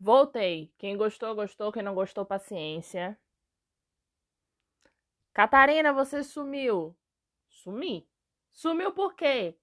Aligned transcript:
Voltei. 0.00 0.72
Quem 0.78 0.96
gostou, 0.96 1.34
gostou. 1.34 1.72
Quem 1.72 1.82
não 1.82 1.94
gostou, 1.94 2.24
paciência. 2.24 3.18
Catarina, 5.32 5.92
você 5.92 6.22
sumiu. 6.22 6.96
Sumi. 7.48 8.08
Sumiu 8.52 8.92
por 8.92 9.14
quê? 9.14 9.56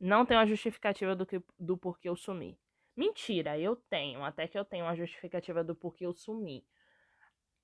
Não 0.00 0.26
tem 0.26 0.36
uma 0.36 0.46
justificativa 0.46 1.14
do, 1.14 1.24
que, 1.24 1.42
do 1.58 1.76
porquê 1.76 2.08
eu 2.08 2.16
sumi. 2.16 2.58
Mentira, 2.96 3.58
eu 3.58 3.76
tenho. 3.76 4.24
Até 4.24 4.46
que 4.48 4.58
eu 4.58 4.64
tenho 4.64 4.84
uma 4.84 4.96
justificativa 4.96 5.62
do 5.62 5.74
porquê 5.74 6.06
eu 6.06 6.12
sumi. 6.12 6.66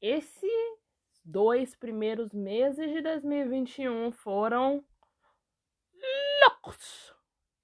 Esses 0.01 0.79
dois 1.25 1.75
primeiros 1.75 2.33
meses 2.33 2.91
de 2.91 3.03
2021 3.03 4.12
foram 4.12 4.85
loucos. 6.43 7.18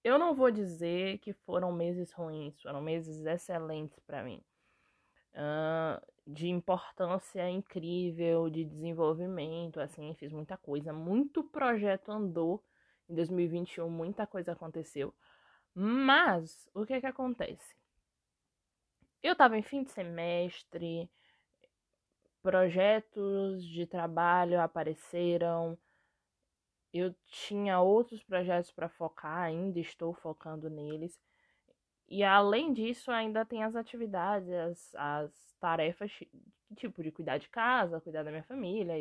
Eu 0.04 0.18
não 0.18 0.34
vou 0.34 0.50
dizer 0.50 1.18
que 1.18 1.32
foram 1.32 1.72
meses 1.72 2.12
ruins, 2.12 2.60
foram 2.60 2.82
meses 2.82 3.24
excelentes 3.24 3.98
para 4.00 4.22
mim. 4.22 4.44
Uh, 5.32 5.98
de 6.26 6.48
importância 6.48 7.48
incrível, 7.48 8.50
de 8.50 8.64
desenvolvimento, 8.64 9.80
assim, 9.80 10.14
fiz 10.14 10.30
muita 10.30 10.58
coisa. 10.58 10.92
Muito 10.92 11.42
projeto 11.42 12.12
andou 12.12 12.62
em 13.08 13.14
2021, 13.14 13.88
muita 13.88 14.26
coisa 14.26 14.52
aconteceu. 14.52 15.14
Mas, 15.74 16.68
o 16.74 16.84
que 16.84 17.00
que 17.00 17.06
acontece? 17.06 17.74
Eu 19.22 19.34
tava 19.34 19.56
em 19.56 19.62
fim 19.62 19.82
de 19.82 19.90
semestre, 19.90 21.10
projetos 22.42 23.64
de 23.64 23.86
trabalho 23.86 24.60
apareceram, 24.60 25.78
eu 26.94 27.12
tinha 27.26 27.80
outros 27.80 28.22
projetos 28.22 28.70
para 28.70 28.88
focar, 28.88 29.40
ainda 29.40 29.80
estou 29.80 30.14
focando 30.14 30.70
neles. 30.70 31.20
E 32.08 32.22
além 32.22 32.72
disso, 32.72 33.10
ainda 33.10 33.44
tem 33.44 33.64
as 33.64 33.74
atividades, 33.74 34.48
as, 34.48 34.94
as 34.94 35.56
tarefas, 35.58 36.12
tipo, 36.76 37.02
de 37.02 37.10
cuidar 37.10 37.38
de 37.38 37.48
casa, 37.48 38.00
cuidar 38.00 38.22
da 38.22 38.30
minha 38.30 38.44
família, 38.44 38.94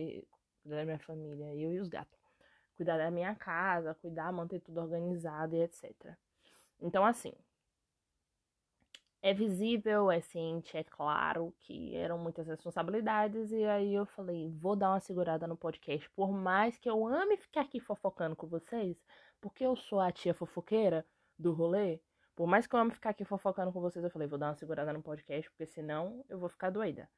cuidar 0.64 0.78
da 0.78 0.86
minha 0.86 1.00
família, 1.00 1.46
eu 1.56 1.72
e 1.72 1.80
os 1.80 1.88
gatos. 1.88 2.20
Cuidar 2.76 2.98
da 2.98 3.12
minha 3.12 3.36
casa, 3.36 3.94
cuidar, 3.94 4.32
manter 4.32 4.60
tudo 4.60 4.82
organizado 4.82 5.56
e 5.56 5.62
etc. 5.62 5.94
Então, 6.82 7.06
assim, 7.06 7.34
é 9.24 9.34
visível, 9.34 10.12
é 10.12 10.20
ciente, 10.20 10.76
é 10.76 10.84
claro 10.84 11.56
que 11.62 11.96
eram 11.96 12.18
muitas 12.18 12.46
responsabilidades, 12.46 13.54
e 13.54 13.64
aí 13.64 13.94
eu 13.94 14.06
falei, 14.06 14.50
vou 14.50 14.76
dar 14.76 14.90
uma 14.90 15.00
segurada 15.00 15.48
no 15.48 15.56
podcast, 15.56 16.10
por 16.10 16.34
mais 16.34 16.78
que 16.78 16.90
eu 16.90 17.08
ame 17.08 17.38
ficar 17.38 17.62
aqui 17.62 17.80
fofocando 17.80 18.36
com 18.36 18.48
vocês, 18.48 19.02
porque 19.40 19.64
eu 19.66 19.78
sou 19.78 20.02
a 20.02 20.12
tia 20.12 20.34
fofoqueira 20.34 21.06
do 21.40 21.54
rolê, 21.54 22.02
por 22.36 22.48
mais 22.48 22.68
que 22.68 22.76
eu 22.76 22.80
ame 22.80 22.92
ficar 22.92 23.12
aqui 23.12 23.24
fofocando 23.24 23.72
com 23.72 23.80
vocês, 23.80 24.04
eu 24.04 24.12
falei, 24.12 24.28
vou 24.28 24.38
dar 24.38 24.48
uma 24.48 24.56
segurada 24.56 24.92
no 24.92 25.02
podcast, 25.02 25.50
porque 25.52 25.68
senão 25.68 26.26
eu 26.28 26.38
vou 26.38 26.50
ficar 26.50 26.70
doida. 26.70 27.10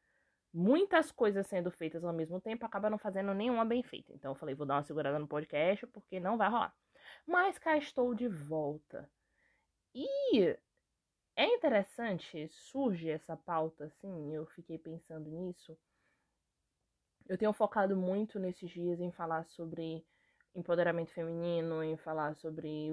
Muitas 0.54 1.12
coisas 1.12 1.48
sendo 1.48 1.72
feitas 1.72 2.04
ao 2.04 2.14
mesmo 2.14 2.40
tempo 2.40 2.68
acaba 2.68 2.88
não 2.88 3.00
fazendo 3.00 3.34
nenhuma 3.34 3.66
bem 3.66 3.82
feita. 3.82 4.14
Então 4.14 4.32
eu 4.32 4.36
falei, 4.36 4.54
vou 4.54 4.66
dar 4.66 4.76
uma 4.76 4.84
segurada 4.84 5.18
no 5.18 5.28
podcast, 5.28 5.88
porque 5.88 6.20
não 6.20 6.38
vai 6.38 6.50
rolar. 6.50 6.74
Mas 7.26 7.58
cá 7.58 7.78
estou 7.78 8.14
de 8.14 8.28
volta. 8.28 9.10
E 9.94 10.58
é 11.36 11.46
interessante, 11.46 12.48
surge 12.50 13.10
essa 13.10 13.36
pauta 13.36 13.86
assim, 13.86 14.34
eu 14.34 14.46
fiquei 14.48 14.78
pensando 14.78 15.30
nisso. 15.30 15.78
Eu 17.28 17.38
tenho 17.38 17.52
focado 17.54 17.96
muito 17.96 18.40
nesses 18.40 18.70
dias 18.70 19.00
em 19.00 19.12
falar 19.12 19.44
sobre 19.46 20.06
empoderamento 20.56 21.12
feminino, 21.12 21.84
em 21.84 21.98
falar 21.98 22.36
sobre 22.36 22.88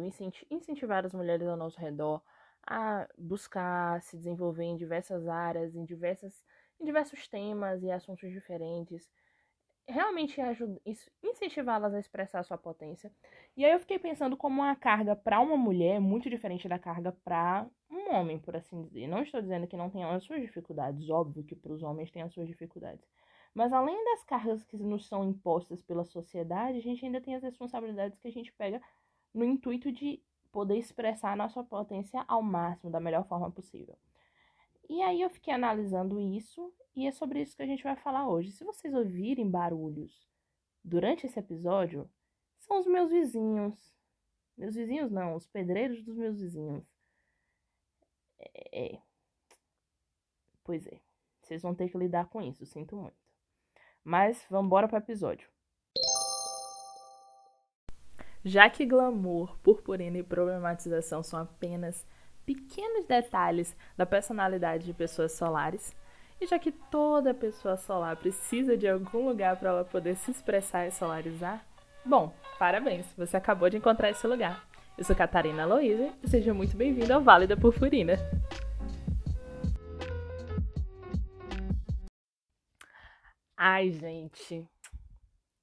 incentivar 0.51 1.05
as 1.05 1.13
mulheres 1.13 1.47
ao 1.47 1.57
nosso 1.57 1.79
redor 1.79 2.23
a 2.67 3.09
buscar 3.19 4.01
se 4.03 4.17
desenvolver 4.17 4.65
em 4.65 4.77
diversas 4.77 5.27
áreas, 5.29 5.75
em 5.75 5.85
diversas 5.85 6.45
em 6.81 6.85
diversos 6.85 7.29
temas 7.29 7.83
e 7.83 7.91
assuntos 7.91 8.31
diferentes 8.31 9.09
realmente 9.89 10.41
incentivá-las 11.23 11.95
a 11.95 11.99
expressar 11.99 12.41
a 12.41 12.43
sua 12.43 12.59
potência. 12.59 13.13
E 13.57 13.65
aí 13.65 13.73
eu 13.73 13.81
fiquei 13.81 13.99
pensando 13.99 14.37
como 14.37 14.63
a 14.63 14.75
carga 14.75 15.15
para 15.17 15.41
uma 15.41 15.57
mulher 15.57 15.97
é 15.97 16.01
muito 16.01 16.31
diferente 16.31 16.69
da 16.69 16.79
carga 16.79 17.13
para 17.25 17.67
um 17.91 18.15
homem, 18.15 18.39
por 18.39 18.57
assim 18.57 18.83
dizer. 18.83 19.07
Não 19.07 19.23
estou 19.23 19.41
dizendo 19.41 19.67
que 19.67 19.77
não 19.77 19.91
tenham 19.91 20.11
as 20.11 20.25
suas 20.25 20.41
dificuldades, 20.41 21.11
óbvio 21.11 21.45
que 21.45 21.57
para 21.57 21.73
os 21.73 21.83
homens 21.83 22.11
tem 22.11 22.23
as 22.23 22.33
suas 22.33 22.47
dificuldades. 22.47 23.07
Mas 23.55 23.73
além 23.73 24.03
das 24.05 24.25
cargas 24.25 24.63
que 24.65 24.77
nos 24.79 25.07
são 25.07 25.25
impostas 25.25 25.83
pela 25.83 26.05
sociedade, 26.05 26.79
a 26.79 26.83
gente 26.83 27.05
ainda 27.05 27.21
tem 27.21 27.35
as 27.35 27.43
responsabilidades 27.43 28.19
que 28.19 28.29
a 28.29 28.33
gente 28.33 28.53
pega 28.53 28.81
no 29.35 29.45
intuito 29.45 29.93
de 29.93 30.23
poder 30.51 30.79
expressar 30.79 31.33
a 31.33 31.37
nossa 31.37 31.63
potência 31.63 32.25
ao 32.29 32.43
máximo, 32.43 32.91
da 32.91 33.01
melhor 33.01 33.27
forma 33.27 33.51
possível. 33.51 33.97
E 34.93 35.01
aí 35.01 35.23
eu 35.23 35.31
fiquei 35.31 35.55
analisando 35.55 36.21
isso 36.21 36.71
e 36.95 37.07
é 37.07 37.13
sobre 37.13 37.41
isso 37.41 37.57
que 37.57 37.63
a 37.63 37.67
gente 37.67 37.83
vai 37.83 37.97
falar 37.97 38.29
hoje. 38.29 38.53
Se 38.53 38.63
vocês 38.63 38.93
ouvirem 38.93 39.51
barulhos 39.51 40.29
durante 40.85 41.25
esse 41.25 41.39
episódio, 41.39 42.11
são 42.59 42.79
os 42.79 42.87
meus 42.87 43.11
vizinhos. 43.11 43.97
Meus 44.55 44.75
vizinhos 44.75 45.11
não, 45.11 45.35
os 45.35 45.47
pedreiros 45.47 46.03
dos 46.03 46.19
meus 46.19 46.39
vizinhos. 46.39 46.85
É. 48.39 48.97
é. 48.97 49.03
Pois 50.63 50.87
é. 50.87 51.01
Vocês 51.41 51.63
vão 51.63 51.75
ter 51.75 51.89
que 51.89 51.97
lidar 51.97 52.29
com 52.29 52.43
isso, 52.43 52.67
sinto 52.67 52.95
muito. 52.95 53.17
Mas 54.05 54.47
vamos 54.51 54.67
embora 54.67 54.87
para 54.87 54.97
o 54.97 55.03
episódio. 55.03 55.49
Já 58.45 58.69
que 58.69 58.85
glamour, 58.85 59.59
purpurina 59.61 60.19
e 60.19 60.23
problematização 60.23 61.23
são 61.23 61.41
apenas 61.41 62.07
pequenos 62.45 63.07
detalhes 63.07 63.77
da 63.97 64.05
personalidade 64.05 64.85
de 64.85 64.93
pessoas 64.93 65.33
solares, 65.33 65.95
e 66.41 66.47
já 66.47 66.59
que 66.59 66.73
toda 66.73 67.33
pessoa 67.33 67.77
solar 67.77 68.17
precisa 68.17 68.77
de 68.77 68.89
algum 68.89 69.29
lugar 69.29 69.57
para 69.57 69.71
ela 69.71 69.85
poder 69.85 70.17
se 70.17 70.31
expressar 70.31 70.87
e 70.87 70.91
solarizar, 70.91 71.65
bom, 72.05 72.35
parabéns, 72.59 73.07
você 73.17 73.37
acabou 73.37 73.71
de 73.71 73.77
encontrar 73.77 74.11
esse 74.11 74.27
lugar. 74.27 74.67
Eu 74.99 75.05
sou 75.05 75.17
Catarina 75.17 75.63
Aloísa 75.63 76.13
e 76.23 76.29
seja 76.29 76.53
muito 76.53 76.77
bem-vindo 76.77 77.13
ao 77.13 77.23
Vale 77.23 77.47
da 77.47 77.57
Purpurina. 77.57 78.15
Ai, 83.57 83.93
gente, 83.93 84.69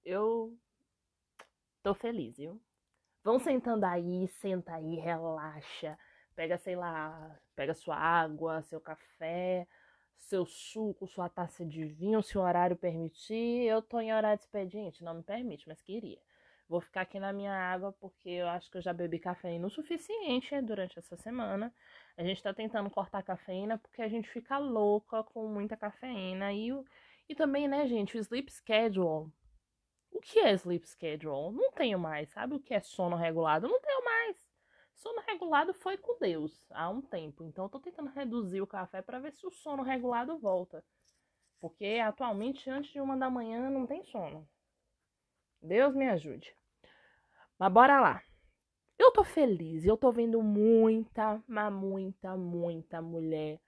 eu 0.06 0.58
tô 1.84 1.94
feliz, 1.94 2.38
viu? 2.38 2.60
Vão 3.22 3.38
sentando 3.38 3.86
aí, 3.86 4.28
senta 4.40 4.76
aí, 4.76 4.96
relaxa 4.96 5.98
Pega, 6.40 6.58
sei 6.58 6.74
lá, 6.74 7.38
pega 7.54 7.74
sua 7.74 7.98
água, 7.98 8.62
seu 8.62 8.80
café, 8.80 9.68
seu 10.16 10.46
suco, 10.46 11.06
sua 11.06 11.28
taça 11.28 11.66
de 11.66 11.84
vinho, 11.84 12.24
se 12.24 12.38
o 12.38 12.42
horário 12.42 12.78
permitir. 12.78 13.66
Eu 13.66 13.82
tô 13.82 14.00
em 14.00 14.14
horário 14.14 14.38
de 14.38 14.46
expediente, 14.46 15.04
não 15.04 15.16
me 15.16 15.22
permite, 15.22 15.68
mas 15.68 15.82
queria. 15.82 16.18
Vou 16.70 16.80
ficar 16.80 17.02
aqui 17.02 17.20
na 17.20 17.34
minha 17.34 17.52
água 17.52 17.92
porque 18.00 18.30
eu 18.30 18.48
acho 18.48 18.72
que 18.72 18.78
eu 18.78 18.82
já 18.82 18.94
bebi 18.94 19.20
cafeína 19.20 19.68
o 19.68 19.70
suficiente 19.70 20.62
durante 20.62 20.98
essa 20.98 21.18
semana. 21.18 21.74
A 22.16 22.24
gente 22.24 22.42
tá 22.42 22.54
tentando 22.54 22.90
cortar 22.90 23.22
cafeína 23.22 23.78
porque 23.78 24.02
a 24.02 24.08
gente 24.08 24.30
fica 24.30 24.58
louca 24.58 25.22
com 25.26 25.46
muita 25.46 25.76
cafeína. 25.76 26.54
E, 26.54 26.70
e 27.28 27.36
também, 27.36 27.68
né, 27.68 27.86
gente, 27.86 28.16
o 28.16 28.20
sleep 28.22 28.50
schedule. 28.50 29.30
O 30.10 30.22
que 30.22 30.40
é 30.40 30.54
sleep 30.54 30.88
schedule? 30.88 31.54
Não 31.54 31.70
tenho 31.74 32.00
mais. 32.00 32.30
Sabe 32.30 32.56
o 32.56 32.62
que 32.62 32.74
é 32.74 32.80
sono 32.80 33.18
regulado? 33.18 33.68
Não 33.68 33.82
tenho 33.82 34.06
mais. 34.06 34.49
Sono 35.00 35.22
regulado 35.22 35.74
foi 35.74 35.98
com 35.98 36.18
Deus 36.20 36.52
há 36.72 36.90
um 36.90 37.02
tempo. 37.02 37.44
Então 37.44 37.66
eu 37.66 37.70
tô 37.70 37.80
tentando 37.80 38.10
reduzir 38.10 38.62
o 38.62 38.68
café 38.68 39.02
para 39.02 39.20
ver 39.20 39.32
se 39.32 39.48
o 39.48 39.52
sono 39.52 39.82
regulado 39.82 40.38
volta. 40.38 40.84
Porque 41.60 42.02
atualmente, 42.04 42.70
antes 42.70 42.92
de 42.92 43.00
uma 43.00 43.16
da 43.16 43.30
manhã, 43.30 43.70
não 43.70 43.88
tem 43.88 44.04
sono. 44.04 44.48
Deus 45.62 45.96
me 45.96 46.08
ajude. 46.10 46.54
Mas 47.58 47.72
bora 47.72 48.00
lá. 48.00 48.22
Eu 48.98 49.12
tô 49.12 49.24
feliz. 49.24 49.86
Eu 49.86 49.96
tô 49.96 50.12
vendo 50.12 50.42
muita, 50.42 51.42
mas 51.48 51.72
muita, 51.72 52.36
muita 52.36 53.02
mulher 53.02 53.60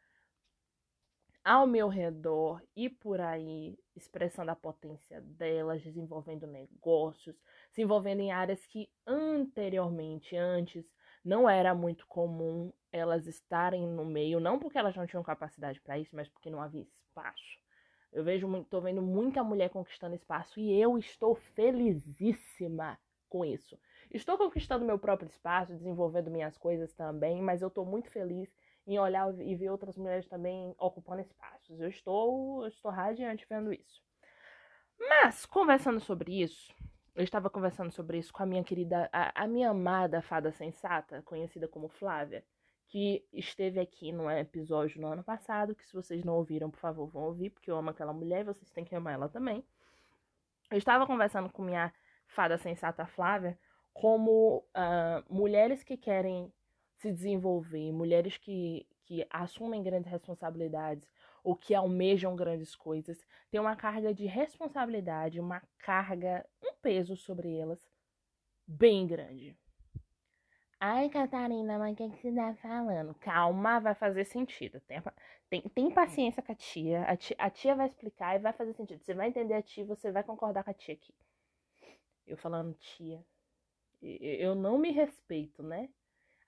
ao 1.44 1.66
meu 1.66 1.88
redor 1.88 2.62
e 2.76 2.90
por 2.90 3.20
aí, 3.20 3.78
expressando 3.96 4.52
a 4.52 4.56
potência 4.56 5.22
delas, 5.22 5.82
desenvolvendo 5.82 6.46
negócios, 6.46 7.36
se 7.72 7.82
envolvendo 7.82 8.20
em 8.20 8.32
áreas 8.32 8.64
que 8.68 8.90
anteriormente, 9.08 10.36
antes, 10.36 10.86
não 11.24 11.50
era 11.50 11.74
muito 11.74 12.06
comum 12.08 12.72
elas 12.92 13.28
estarem 13.28 13.88
no 13.88 14.06
meio, 14.06 14.40
não 14.40 14.60
porque 14.60 14.78
elas 14.78 14.96
não 14.96 15.08
tinham 15.08 15.24
capacidade 15.24 15.80
para 15.82 15.98
isso, 15.98 16.16
mas 16.16 16.28
porque 16.28 16.50
não 16.50 16.62
havia 16.62 16.82
espaço. 16.82 17.60
Eu 18.12 18.24
vejo, 18.24 18.66
tô 18.66 18.82
vendo 18.82 19.02
muita 19.02 19.44
mulher 19.44 19.70
conquistando 19.70 20.16
espaço 20.16 20.60
e 20.60 20.78
eu 20.80 20.98
estou 20.98 21.34
felizíssima 21.36 23.00
com 23.30 23.46
isso. 23.46 23.80
Estou 24.12 24.38
conquistando 24.38 24.84
meu 24.84 25.00
próprio 25.00 25.30
espaço, 25.30 25.74
desenvolvendo 25.74 26.30
minhas 26.30 26.58
coisas 26.58 26.94
também, 26.94 27.42
mas 27.42 27.62
eu 27.62 27.70
estou 27.70 27.86
muito 27.86 28.10
feliz 28.10 28.54
em 28.86 29.00
olhar 29.00 29.34
e 29.40 29.56
ver 29.56 29.70
outras 29.70 29.96
mulheres 29.96 30.28
também 30.28 30.76
ocupando 30.78 31.22
espaços. 31.22 31.80
Eu 31.80 31.88
estou, 31.88 32.64
eu 32.64 32.68
estou 32.68 32.92
radiante 32.92 33.46
vendo 33.48 33.72
isso. 33.72 34.04
Mas, 35.00 35.46
conversando 35.46 36.02
sobre 36.02 36.42
isso, 36.42 36.74
eu 37.16 37.24
estava 37.24 37.50
conversando 37.50 37.92
sobre 37.92 38.18
isso 38.18 38.32
com 38.32 38.44
a 38.44 38.46
minha 38.46 38.64
querida, 38.64 39.10
a, 39.12 39.44
a 39.44 39.48
minha 39.48 39.70
amada 39.70 40.22
fada 40.22 40.52
sensata, 40.52 41.22
conhecida 41.24 41.68
como 41.68 41.90
Flávia, 41.90 42.44
que 42.88 43.26
esteve 43.32 43.80
aqui 43.80 44.12
no 44.12 44.30
episódio 44.30 45.02
no 45.02 45.08
ano 45.08 45.24
passado, 45.24 45.76
que 45.76 45.86
se 45.86 45.94
vocês 45.94 46.24
não 46.24 46.36
ouviram, 46.36 46.70
por 46.70 46.80
favor, 46.80 47.08
vão 47.08 47.24
ouvir, 47.24 47.50
porque 47.50 47.72
eu 47.72 47.78
amo 47.78 47.90
aquela 47.90 48.14
mulher 48.14 48.42
e 48.42 48.46
vocês 48.46 48.70
têm 48.72 48.84
que 48.84 48.96
amar 48.96 49.14
ela 49.14 49.30
também. 49.30 49.64
Eu 50.70 50.78
estava 50.78 51.06
conversando 51.06 51.50
com 51.50 51.64
minha 51.64 51.94
fada 52.28 52.58
sensata 52.58 53.06
Flávia 53.06 53.58
como 53.94 54.66
uh, 54.76 55.34
mulheres 55.34 55.84
que 55.84 55.98
querem 55.98 56.52
se 56.98 57.12
desenvolver, 57.12 57.92
mulheres 57.92 58.38
que, 58.38 58.86
que 59.04 59.26
assumem 59.30 59.84
grandes 59.84 60.12
responsabilidades 60.12 61.10
ou 61.44 61.56
que 61.56 61.74
almejam 61.74 62.36
grandes 62.36 62.76
coisas, 62.76 63.26
têm 63.50 63.60
uma 63.60 63.76
carga 63.76 64.14
de 64.14 64.26
responsabilidade, 64.26 65.40
uma 65.40 65.62
carga, 65.80 66.46
um 66.64 66.74
peso 66.82 67.16
sobre 67.16 67.58
elas 67.58 67.80
bem 68.68 69.08
grande. 69.08 69.58
Ai, 70.80 71.10
Catarina, 71.10 71.78
mas 71.78 71.94
o 71.94 71.96
que, 71.96 72.10
que 72.10 72.18
você 72.18 72.34
tá 72.34 72.56
falando? 72.56 73.14
Calma, 73.16 73.80
vai 73.80 73.94
fazer 73.94 74.26
sentido. 74.26 74.82
Tem, 74.82 75.00
tem, 75.48 75.62
tem 75.62 75.92
paciência 75.92 76.42
com 76.42 76.52
a 76.52 76.56
tia. 76.56 77.04
a 77.04 77.16
tia. 77.16 77.36
A 77.38 77.50
tia 77.52 77.76
vai 77.76 77.86
explicar 77.88 78.36
e 78.36 78.40
vai 78.40 78.52
fazer 78.52 78.74
sentido. 78.74 79.00
Você 79.00 79.14
vai 79.14 79.28
entender 79.28 79.54
a 79.54 79.62
tia, 79.62 79.86
você 79.86 80.12
vai 80.12 80.24
concordar 80.24 80.64
com 80.64 80.72
a 80.72 80.74
tia 80.74 80.96
aqui. 80.96 81.14
Eu 82.26 82.36
falando 82.36 82.74
tia. 82.74 83.24
Eu 84.02 84.56
não 84.56 84.80
me 84.80 84.90
respeito, 84.92 85.62
né? 85.62 85.88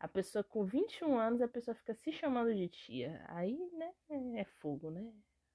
A 0.03 0.07
pessoa 0.09 0.43
com 0.43 0.65
21 0.65 1.17
anos, 1.17 1.41
a 1.41 1.47
pessoa 1.47 1.73
fica 1.73 1.93
se 1.93 2.11
chamando 2.11 2.53
de 2.53 2.67
tia. 2.67 3.23
Aí, 3.29 3.57
né, 3.71 3.93
é 4.35 4.43
fogo, 4.59 4.91
né? 4.91 5.13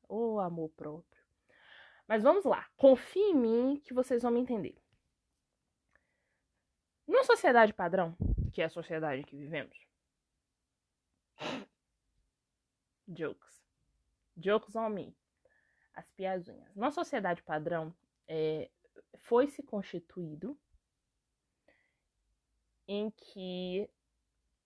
Ou 0.08 0.40
amor 0.40 0.70
próprio. 0.70 1.22
Mas 2.06 2.22
vamos 2.22 2.46
lá. 2.46 2.66
Confie 2.74 3.20
em 3.20 3.34
mim 3.34 3.80
que 3.84 3.92
vocês 3.92 4.22
vão 4.22 4.32
me 4.32 4.40
entender. 4.40 4.74
Numa 7.06 7.24
sociedade 7.24 7.74
padrão, 7.74 8.16
que 8.50 8.62
é 8.62 8.64
a 8.64 8.70
sociedade 8.70 9.22
que 9.22 9.36
vivemos. 9.36 9.76
Jokes. 13.06 13.62
Jokes 14.34 14.74
on 14.74 14.88
me. 14.88 15.14
As 15.92 16.10
piadinhas. 16.12 16.74
Numa 16.74 16.90
sociedade 16.90 17.42
padrão, 17.42 17.94
é, 18.26 18.70
foi 19.18 19.46
se 19.46 19.62
constituído 19.62 20.58
em 22.86 23.10
que 23.10 23.90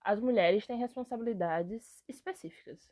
as 0.05 0.21
mulheres 0.21 0.67
têm 0.67 0.79
responsabilidades 0.79 2.03
específicas. 2.09 2.91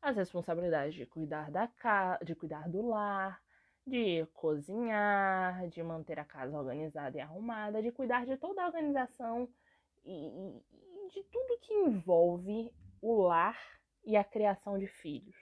As 0.00 0.16
responsabilidades 0.16 0.94
de 0.94 1.06
cuidar 1.06 1.50
da 1.50 1.68
casa, 1.68 2.24
de 2.24 2.34
cuidar 2.34 2.68
do 2.68 2.86
lar, 2.86 3.42
de 3.86 4.26
cozinhar, 4.34 5.68
de 5.68 5.82
manter 5.82 6.18
a 6.18 6.24
casa 6.24 6.56
organizada 6.56 7.18
e 7.18 7.20
arrumada, 7.20 7.82
de 7.82 7.90
cuidar 7.90 8.24
de 8.24 8.36
toda 8.36 8.62
a 8.62 8.66
organização 8.66 9.48
e, 10.04 10.28
e 10.28 11.08
de 11.10 11.22
tudo 11.24 11.58
que 11.60 11.74
envolve 11.74 12.72
o 13.02 13.22
lar 13.22 13.58
e 14.04 14.16
a 14.16 14.24
criação 14.24 14.78
de 14.78 14.86
filhos. 14.86 15.36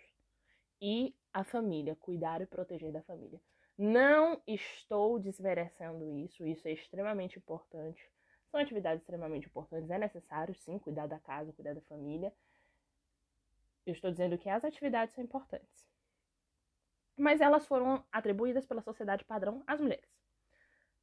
E 0.80 1.14
a 1.32 1.44
família, 1.44 1.96
cuidar 1.96 2.40
e 2.40 2.46
proteger 2.46 2.92
da 2.92 3.02
família. 3.02 3.40
Não 3.76 4.40
estou 4.46 5.18
desmerecendo 5.18 6.16
isso, 6.16 6.44
isso 6.46 6.66
é 6.66 6.72
extremamente 6.72 7.38
importante. 7.38 8.10
São 8.50 8.60
atividades 8.60 9.02
extremamente 9.02 9.46
importantes, 9.46 9.90
é 9.90 9.98
necessário 9.98 10.54
sim 10.54 10.78
cuidar 10.78 11.06
da 11.06 11.18
casa, 11.18 11.52
cuidar 11.52 11.74
da 11.74 11.82
família. 11.82 12.32
Eu 13.84 13.92
estou 13.92 14.10
dizendo 14.10 14.38
que 14.38 14.48
as 14.48 14.64
atividades 14.64 15.14
são 15.14 15.24
importantes. 15.24 15.88
Mas 17.16 17.40
elas 17.40 17.66
foram 17.66 18.04
atribuídas 18.12 18.64
pela 18.66 18.80
sociedade 18.80 19.24
padrão 19.24 19.62
às 19.66 19.80
mulheres. 19.80 20.08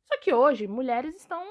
Só 0.05 0.17
que 0.19 0.33
hoje, 0.33 0.67
mulheres 0.67 1.15
estão 1.15 1.43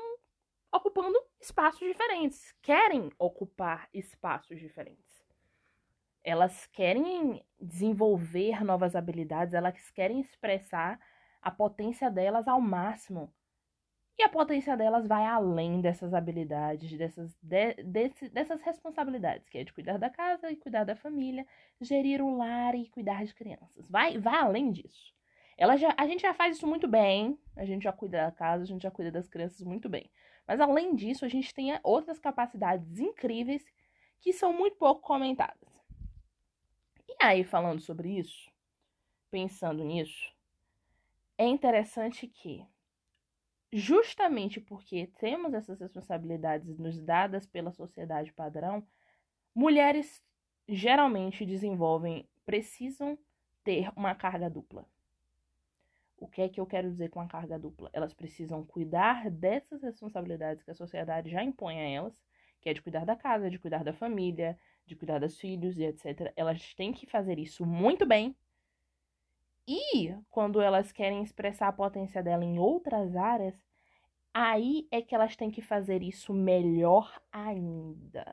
ocupando 0.73 1.19
espaços 1.41 1.81
diferentes, 1.81 2.53
querem 2.63 3.11
ocupar 3.19 3.89
espaços 3.93 4.59
diferentes. 4.59 5.25
Elas 6.23 6.67
querem 6.69 7.45
desenvolver 7.61 8.65
novas 8.65 8.97
habilidades, 8.97 9.55
elas 9.55 9.91
querem 9.91 10.21
expressar 10.21 10.99
a 11.43 11.51
potência 11.51 12.11
delas 12.11 12.49
ao 12.49 12.61
máximo. 12.61 13.33
E 14.17 14.23
a 14.23 14.29
potência 14.29 14.77
delas 14.77 15.07
vai 15.09 15.27
além 15.27 15.81
dessas 15.81 16.15
habilidades, 16.15 16.97
dessas, 16.97 17.37
de, 17.43 17.75
desse, 17.83 18.29
dessas 18.29 18.63
responsabilidades, 18.63 19.49
que 19.49 19.59
é 19.59 19.65
de 19.65 19.73
cuidar 19.73 19.99
da 19.99 20.09
casa 20.09 20.51
e 20.53 20.57
cuidar 20.57 20.85
da 20.85 20.95
família, 20.95 21.45
gerir 21.81 22.23
o 22.23 22.37
lar 22.37 22.77
e 22.77 22.89
cuidar 22.89 23.25
de 23.25 23.35
crianças. 23.35 23.91
Vai, 23.91 24.17
vai 24.19 24.37
além 24.37 24.71
disso. 24.71 25.13
Ela 25.57 25.77
já, 25.77 25.93
a 25.97 26.07
gente 26.07 26.23
já 26.23 26.33
faz 26.33 26.57
isso 26.57 26.67
muito 26.67 26.87
bem, 26.87 27.39
a 27.57 27.65
gente 27.65 27.83
já 27.83 27.93
cuida 27.93 28.25
da 28.25 28.31
casa, 28.31 28.63
a 28.63 28.67
gente 28.67 28.83
já 28.83 28.91
cuida 28.91 29.11
das 29.11 29.29
crianças 29.29 29.63
muito 29.63 29.89
bem. 29.89 30.09
Mas 30.47 30.61
além 30.61 30.95
disso, 30.95 31.25
a 31.25 31.29
gente 31.29 31.53
tem 31.53 31.79
outras 31.83 32.19
capacidades 32.19 32.99
incríveis 33.01 33.65
que 34.21 34.33
são 34.33 34.53
muito 34.53 34.77
pouco 34.77 35.01
comentadas. 35.01 35.85
E 37.09 37.17
aí, 37.21 37.45
falando 37.45 37.81
sobre 37.81 38.19
isso, 38.19 38.51
pensando 39.31 39.83
nisso, 39.83 40.33
é 41.37 41.47
interessante 41.47 42.27
que 42.27 42.65
justamente 43.77 44.61
porque 44.61 45.09
temos 45.19 45.53
essas 45.53 45.81
responsabilidades 45.81 46.79
nos 46.79 47.01
dadas 47.01 47.45
pela 47.45 47.73
sociedade 47.73 48.33
padrão, 48.33 48.87
mulheres 49.53 50.23
geralmente 50.69 51.45
desenvolvem, 51.45 52.29
precisam 52.47 53.19
ter 53.65 53.91
uma 53.97 54.15
carga 54.15 54.49
dupla. 54.49 54.87
O 56.17 56.29
que 56.29 56.43
é 56.43 56.49
que 56.49 56.61
eu 56.61 56.67
quero 56.67 56.89
dizer 56.89 57.11
com 57.11 57.19
a 57.19 57.27
carga 57.27 57.59
dupla? 57.59 57.91
Elas 57.93 58.15
precisam 58.15 58.65
cuidar 58.65 59.29
dessas 59.29 59.83
responsabilidades 59.83 60.63
que 60.63 60.71
a 60.71 60.75
sociedade 60.75 61.29
já 61.29 61.43
impõe 61.43 61.81
a 61.81 61.89
elas, 61.89 62.15
que 62.61 62.69
é 62.69 62.75
de 62.75 62.81
cuidar 62.81 63.05
da 63.05 63.17
casa, 63.17 63.51
de 63.51 63.59
cuidar 63.59 63.83
da 63.83 63.93
família, 63.93 64.57
de 64.87 64.95
cuidar 64.95 65.19
dos 65.19 65.37
filhos 65.41 65.77
e 65.77 65.83
etc. 65.83 66.33
Elas 66.37 66.75
têm 66.75 66.93
que 66.93 67.07
fazer 67.07 67.41
isso 67.41 67.67
muito 67.67 68.07
bem. 68.07 68.37
E 69.67 70.15
quando 70.31 70.61
elas 70.61 70.93
querem 70.93 71.23
expressar 71.23 71.69
a 71.69 71.73
potência 71.73 72.23
dela 72.23 72.45
em 72.45 72.59
outras 72.59 73.17
áreas, 73.17 73.55
Aí 74.37 74.89
é 74.91 75.01
que 75.01 75.15
elas 75.15 75.37
têm 75.37 75.49
que 75.49 75.63
fazer 75.63 76.03
isso 76.03 76.35
melhor 76.35 77.23
ainda. 77.31 78.27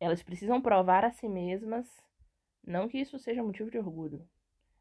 Elas 0.00 0.20
precisam 0.20 0.60
provar 0.60 1.04
a 1.04 1.12
si 1.12 1.28
mesmas, 1.28 1.86
não 2.66 2.88
que 2.88 2.98
isso 2.98 3.20
seja 3.20 3.40
motivo 3.40 3.70
de 3.70 3.78
orgulho. 3.78 4.28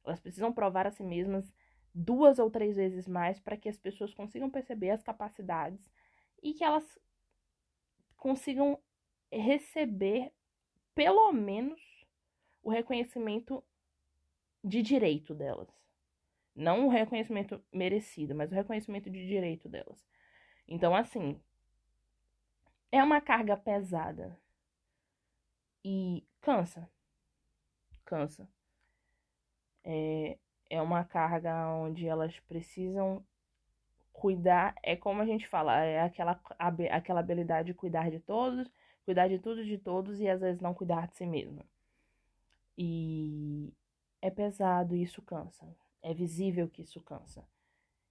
Elas 0.03 0.19
precisam 0.19 0.51
provar 0.51 0.87
a 0.87 0.91
si 0.91 1.03
mesmas 1.03 1.53
duas 1.93 2.39
ou 2.39 2.49
três 2.49 2.75
vezes 2.75 3.07
mais 3.07 3.39
para 3.39 3.55
que 3.55 3.69
as 3.69 3.77
pessoas 3.77 4.15
consigam 4.15 4.49
perceber 4.49 4.89
as 4.89 5.03
capacidades 5.03 5.91
e 6.41 6.51
que 6.51 6.63
elas 6.63 6.97
consigam 8.17 8.79
receber 9.31 10.33
pelo 10.95 11.31
menos 11.31 11.79
o 12.63 12.71
reconhecimento 12.71 13.63
de 14.65 14.81
direito 14.81 15.35
delas. 15.35 15.69
Não 16.55 16.87
o 16.87 16.89
reconhecimento 16.89 17.63
merecido, 17.71 18.33
mas 18.33 18.51
o 18.51 18.55
reconhecimento 18.55 19.09
de 19.09 19.27
direito 19.27 19.69
delas. 19.69 20.03
Então, 20.67 20.95
assim, 20.95 21.39
é 22.91 23.03
uma 23.03 23.21
carga 23.21 23.55
pesada. 23.55 24.37
E 25.83 26.25
cansa. 26.41 26.89
Cansa. 28.05 28.49
É, 29.83 30.37
é 30.69 30.81
uma 30.81 31.03
carga 31.03 31.67
onde 31.69 32.07
elas 32.07 32.39
precisam 32.39 33.23
cuidar. 34.11 34.73
É 34.81 34.95
como 34.95 35.21
a 35.21 35.25
gente 35.25 35.47
fala, 35.47 35.83
é 35.83 36.01
aquela, 36.01 36.41
aquela 36.89 37.19
habilidade 37.19 37.67
de 37.67 37.73
cuidar 37.75 38.09
de 38.09 38.19
todos, 38.19 38.67
cuidar 39.03 39.27
de 39.27 39.37
tudo 39.37 39.63
de 39.63 39.77
todos 39.77 40.19
e 40.19 40.27
às 40.27 40.41
vezes 40.41 40.61
não 40.61 40.73
cuidar 40.73 41.07
de 41.07 41.15
si 41.17 41.25
mesma. 41.27 41.63
E 42.77 43.71
é 44.25 44.31
pesado 44.31 44.95
e 44.95 45.03
isso 45.03 45.21
cansa. 45.21 45.67
É 46.01 46.11
visível 46.13 46.67
que 46.67 46.81
isso 46.81 46.99
cansa. 47.01 47.47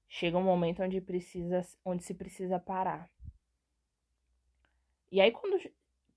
Chega 0.09 0.39
um 0.39 0.45
momento 0.45 0.81
onde 0.81 1.01
precisa, 1.01 1.61
onde 1.85 2.05
se 2.05 2.15
precisa 2.15 2.59
parar. 2.59 3.11
E 5.11 5.21
aí 5.21 5.33
quando 5.33 5.59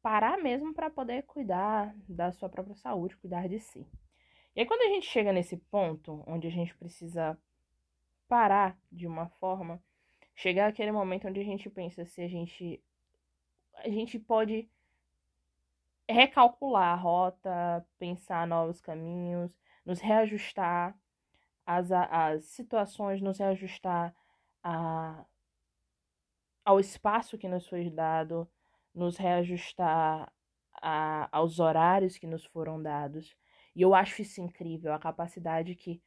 parar 0.01 0.37
mesmo 0.37 0.71
para 0.71 0.89
poder 0.89 1.23
cuidar 1.23 1.95
da 2.07 2.31
sua 2.31 2.47
própria 2.47 2.75
saúde, 2.75 3.17
cuidar 3.17 3.49
de 3.49 3.59
si. 3.59 3.87
E 4.55 4.59
aí 4.59 4.65
quando 4.67 4.81
a 4.81 4.93
gente 4.93 5.07
chega 5.07 5.33
nesse 5.33 5.57
ponto 5.57 6.23
onde 6.27 6.47
a 6.47 6.51
gente 6.51 6.75
precisa 6.75 7.35
parar 8.27 8.77
de 8.91 9.07
uma 9.07 9.29
forma, 9.39 9.81
chegar 10.35 10.67
aquele 10.67 10.91
momento 10.91 11.27
onde 11.27 11.39
a 11.39 11.43
gente 11.43 11.69
pensa 11.71 12.05
se 12.05 12.21
a 12.21 12.27
gente 12.27 12.83
a 13.73 13.89
gente 13.89 14.19
pode 14.19 14.69
recalcular 16.09 16.93
a 16.93 16.95
rota, 16.95 17.85
pensar 17.99 18.47
novos 18.47 18.79
caminhos, 18.79 19.51
nos 19.87 20.01
reajustar 20.01 20.99
as, 21.65 21.91
as 21.91 22.45
situações, 22.45 23.21
nos 23.21 23.39
reajustar 23.39 24.13
a, 24.61 25.25
ao 26.65 26.79
espaço 26.79 27.37
que 27.37 27.47
nos 27.47 27.67
foi 27.67 27.89
dado, 27.89 28.47
nos 28.93 29.15
reajustar 29.17 30.31
a, 30.81 31.29
aos 31.31 31.59
horários 31.59 32.17
que 32.17 32.27
nos 32.27 32.45
foram 32.45 32.83
dados. 32.83 33.33
E 33.73 33.81
eu 33.81 33.95
acho 33.95 34.21
isso 34.21 34.41
incrível, 34.41 34.93
a 34.93 34.99
capacidade 34.99 35.73
que 35.75 36.01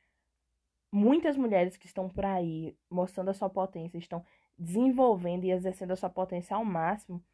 muitas 0.93 1.37
mulheres 1.37 1.77
que 1.79 1.87
estão 1.87 2.09
por 2.09 2.27
aí 2.27 2.77
mostrando 2.91 3.31
a 3.31 3.35
sua 3.35 3.49
potência, 3.49 3.97
estão 3.97 4.25
desenvolvendo 4.59 5.45
e 5.45 5.53
exercendo 5.53 5.93
a 5.93 5.97
sua 5.97 6.11
potência 6.11 6.55
ao 6.55 6.65
máximo. 6.65 7.25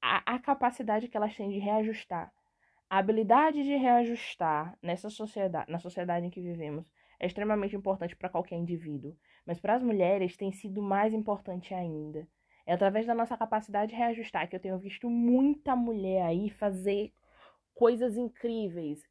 a, 0.00 0.36
a 0.36 0.38
capacidade 0.38 1.08
que 1.08 1.16
elas 1.16 1.36
têm 1.36 1.50
de 1.50 1.58
reajustar. 1.58 2.32
A 2.88 2.98
habilidade 2.98 3.64
de 3.64 3.74
reajustar 3.74 4.78
nessa 4.80 5.10
sociedade, 5.10 5.70
na 5.70 5.80
sociedade 5.80 6.24
em 6.24 6.30
que 6.30 6.40
vivemos, 6.40 6.92
é 7.18 7.26
extremamente 7.26 7.74
importante 7.74 8.14
para 8.14 8.28
qualquer 8.28 8.54
indivíduo, 8.54 9.16
mas 9.44 9.58
para 9.58 9.74
as 9.74 9.82
mulheres 9.82 10.36
tem 10.36 10.52
sido 10.52 10.80
mais 10.80 11.12
importante 11.12 11.74
ainda. 11.74 12.28
É 12.64 12.72
através 12.72 13.04
da 13.04 13.14
nossa 13.14 13.36
capacidade 13.36 13.90
de 13.90 13.98
reajustar 13.98 14.48
que 14.48 14.54
eu 14.54 14.60
tenho 14.60 14.78
visto 14.78 15.10
muita 15.10 15.74
mulher 15.74 16.26
aí 16.26 16.48
fazer 16.48 17.12
coisas 17.74 18.16
incríveis, 18.16 19.02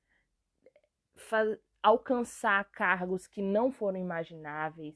alcançar 1.84 2.64
cargos 2.72 3.28
que 3.28 3.42
não 3.42 3.74
foram 3.74 4.00
imagináveis, 4.00 4.96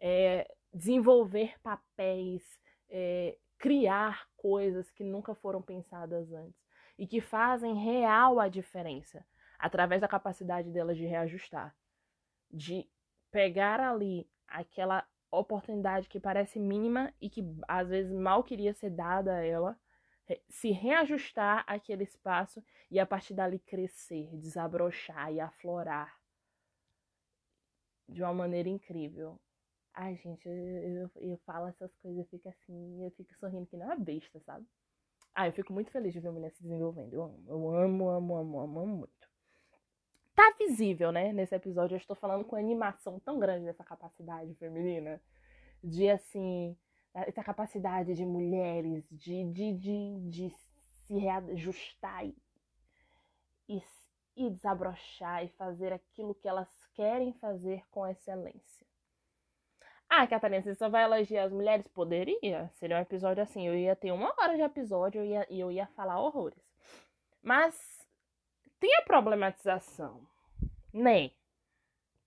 é, 0.00 0.50
desenvolver 0.72 1.60
papéis, 1.62 2.42
é, 2.88 3.36
criar 3.58 4.26
coisas 4.34 4.90
que 4.90 5.04
nunca 5.04 5.34
foram 5.34 5.60
pensadas 5.60 6.32
antes 6.32 6.63
e 6.98 7.06
que 7.06 7.20
fazem 7.20 7.74
real 7.74 8.38
a 8.38 8.48
diferença 8.48 9.24
através 9.58 10.00
da 10.00 10.08
capacidade 10.08 10.70
delas 10.70 10.96
de 10.96 11.06
reajustar, 11.06 11.74
de 12.50 12.88
pegar 13.30 13.80
ali 13.80 14.28
aquela 14.46 15.06
oportunidade 15.30 16.08
que 16.08 16.20
parece 16.20 16.60
mínima 16.60 17.12
e 17.20 17.28
que 17.28 17.42
às 17.66 17.88
vezes 17.88 18.12
mal 18.12 18.44
queria 18.44 18.72
ser 18.72 18.90
dada 18.90 19.36
a 19.36 19.44
ela, 19.44 19.78
se 20.48 20.70
reajustar 20.70 21.64
aquele 21.66 22.04
espaço 22.04 22.64
e 22.90 22.98
a 22.98 23.06
partir 23.06 23.34
dali 23.34 23.58
crescer, 23.58 24.30
desabrochar 24.36 25.32
e 25.32 25.40
aflorar 25.40 26.18
de 28.08 28.22
uma 28.22 28.32
maneira 28.32 28.68
incrível. 28.68 29.38
Ai, 29.92 30.16
gente, 30.16 30.46
eu, 30.48 30.54
eu, 30.54 31.10
eu 31.16 31.36
falo 31.38 31.68
essas 31.68 31.94
coisas, 31.96 32.18
eu 32.18 32.26
fico 32.26 32.48
assim, 32.48 33.04
eu 33.04 33.10
fico 33.12 33.34
sorrindo 33.36 33.66
que 33.66 33.76
não 33.76 33.92
é 33.92 33.96
besta, 33.96 34.40
sabe? 34.40 34.66
Ah, 35.34 35.48
eu 35.48 35.52
fico 35.52 35.72
muito 35.72 35.90
feliz 35.90 36.12
de 36.12 36.20
ver 36.20 36.30
mulher 36.30 36.52
se 36.52 36.62
desenvolvendo. 36.62 37.12
Eu 37.12 37.24
amo, 37.24 37.44
eu 37.48 37.76
amo, 37.76 38.08
amo, 38.08 38.36
amo, 38.36 38.60
amo, 38.60 38.80
amo 38.80 38.96
muito. 38.98 39.28
Tá 40.34 40.54
visível, 40.58 41.10
né? 41.10 41.32
Nesse 41.32 41.54
episódio, 41.54 41.94
eu 41.94 41.98
estou 41.98 42.16
falando 42.16 42.44
com 42.44 42.56
animação 42.56 43.18
tão 43.20 43.38
grande 43.38 43.64
dessa 43.64 43.84
capacidade 43.84 44.54
feminina. 44.54 45.20
De, 45.82 46.08
assim, 46.08 46.76
essa 47.14 47.42
capacidade 47.42 48.14
de 48.14 48.24
mulheres 48.24 49.04
de, 49.10 49.44
de, 49.52 49.72
de, 49.74 50.20
de 50.28 50.50
se 51.06 51.18
reajustar 51.18 52.26
e, 52.26 52.34
e, 53.68 53.82
e 54.36 54.50
desabrochar 54.50 55.44
e 55.44 55.48
fazer 55.48 55.92
aquilo 55.92 56.34
que 56.34 56.48
elas 56.48 56.68
querem 56.94 57.32
fazer 57.34 57.84
com 57.90 58.06
excelência. 58.06 58.86
Ah, 60.16 60.28
Catarina, 60.28 60.62
você 60.62 60.76
só 60.76 60.88
vai 60.88 61.02
elogiar 61.02 61.42
as 61.42 61.52
mulheres? 61.52 61.88
Poderia. 61.88 62.70
Seria 62.74 62.98
um 62.98 63.00
episódio 63.00 63.42
assim. 63.42 63.66
Eu 63.66 63.74
ia 63.74 63.96
ter 63.96 64.12
uma 64.12 64.32
hora 64.38 64.54
de 64.54 64.62
episódio 64.62 65.24
e 65.24 65.34
eu, 65.34 65.44
eu 65.50 65.72
ia 65.72 65.88
falar 65.88 66.20
horrores. 66.20 66.62
Mas 67.42 68.06
tem 68.78 68.94
a 68.94 69.02
problematização, 69.02 70.24
né? 70.92 71.32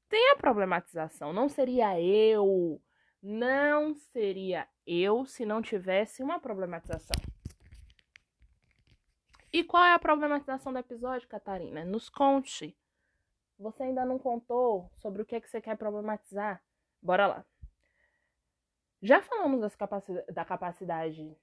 Tem 0.10 0.32
a 0.32 0.36
problematização. 0.36 1.32
Não 1.32 1.48
seria 1.48 1.98
eu. 1.98 2.82
Não 3.24 3.96
seria 3.96 4.68
eu 4.86 5.26
se 5.26 5.46
não 5.46 5.62
tivesse 5.62 6.22
uma 6.22 6.42
problematização. 6.42 7.16
E 9.54 9.64
qual 9.64 9.86
é 9.86 9.94
a 9.94 10.00
problematização 10.00 10.74
do 10.74 10.80
episódio, 10.80 11.30
Catarina? 11.30 11.86
Nos 11.86 12.10
conte. 12.10 12.78
Você 13.58 13.84
ainda 13.84 14.04
não 14.04 14.20
contou 14.20 14.92
sobre 14.98 15.22
o 15.22 15.26
que, 15.26 15.38
é 15.38 15.40
que 15.40 15.50
você 15.50 15.62
quer 15.62 15.78
problematizar? 15.78 16.62
Bora 17.02 17.28
lá. 17.28 17.46
Já 19.02 19.22
falamos 19.22 19.76
capaci 19.76 20.14
da 20.32 20.44
capacidade 20.44 21.38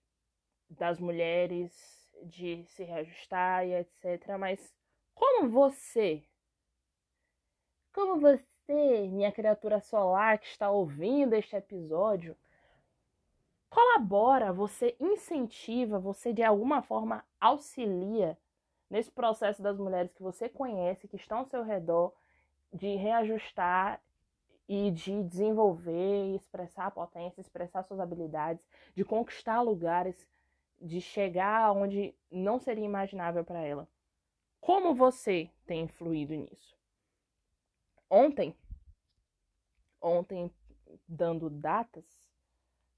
das 0.69 0.99
mulheres 0.99 1.73
de 2.23 2.65
se 2.67 2.85
reajustar 2.85 3.67
e 3.67 3.75
etc. 3.75 4.37
Mas 4.39 4.75
como 5.15 5.49
você, 5.49 6.25
como 7.93 8.21
você, 8.21 9.09
minha 9.09 9.31
criatura 9.31 9.81
solar 9.81 10.39
que 10.39 10.47
está 10.47 10.71
ouvindo 10.71 11.35
este 11.35 11.55
episódio, 11.55 12.37
colabora, 13.71 14.53
você 14.53 14.97
incentiva, 14.99 15.99
você 15.99 16.33
de 16.33 16.43
alguma 16.43 16.83
forma 16.83 17.25
auxilia 17.41 18.39
nesse 18.91 19.11
processo 19.11 19.63
das 19.63 19.79
mulheres 19.79 20.13
que 20.13 20.23
você 20.23 20.49
conhece, 20.49 21.09
que 21.09 21.17
estão 21.17 21.39
ao 21.39 21.47
seu 21.47 21.63
redor, 21.63 22.13
de 22.73 22.97
reajustar 22.97 24.01
e 24.69 24.91
de 24.91 25.23
desenvolver 25.25 26.33
e 26.33 26.37
expressar 26.37 26.87
a 26.87 26.91
potência, 26.91 27.41
expressar 27.41 27.83
suas 27.83 28.01
habilidades, 28.01 28.65
de 28.95 29.05
conquistar 29.05 29.61
lugares, 29.61 30.27
de 30.81 31.01
chegar 31.01 31.73
onde 31.73 32.15
não 32.31 32.59
seria 32.59 32.85
imaginável 32.85 33.45
para 33.45 33.61
ela. 33.61 33.89
Como 34.61 34.95
você 34.95 35.51
tem 35.67 35.83
influído 35.83 36.35
nisso? 36.35 36.75
Ontem, 38.09 38.57
ontem 40.01 40.51
dando 41.07 41.51
datas, 41.51 42.05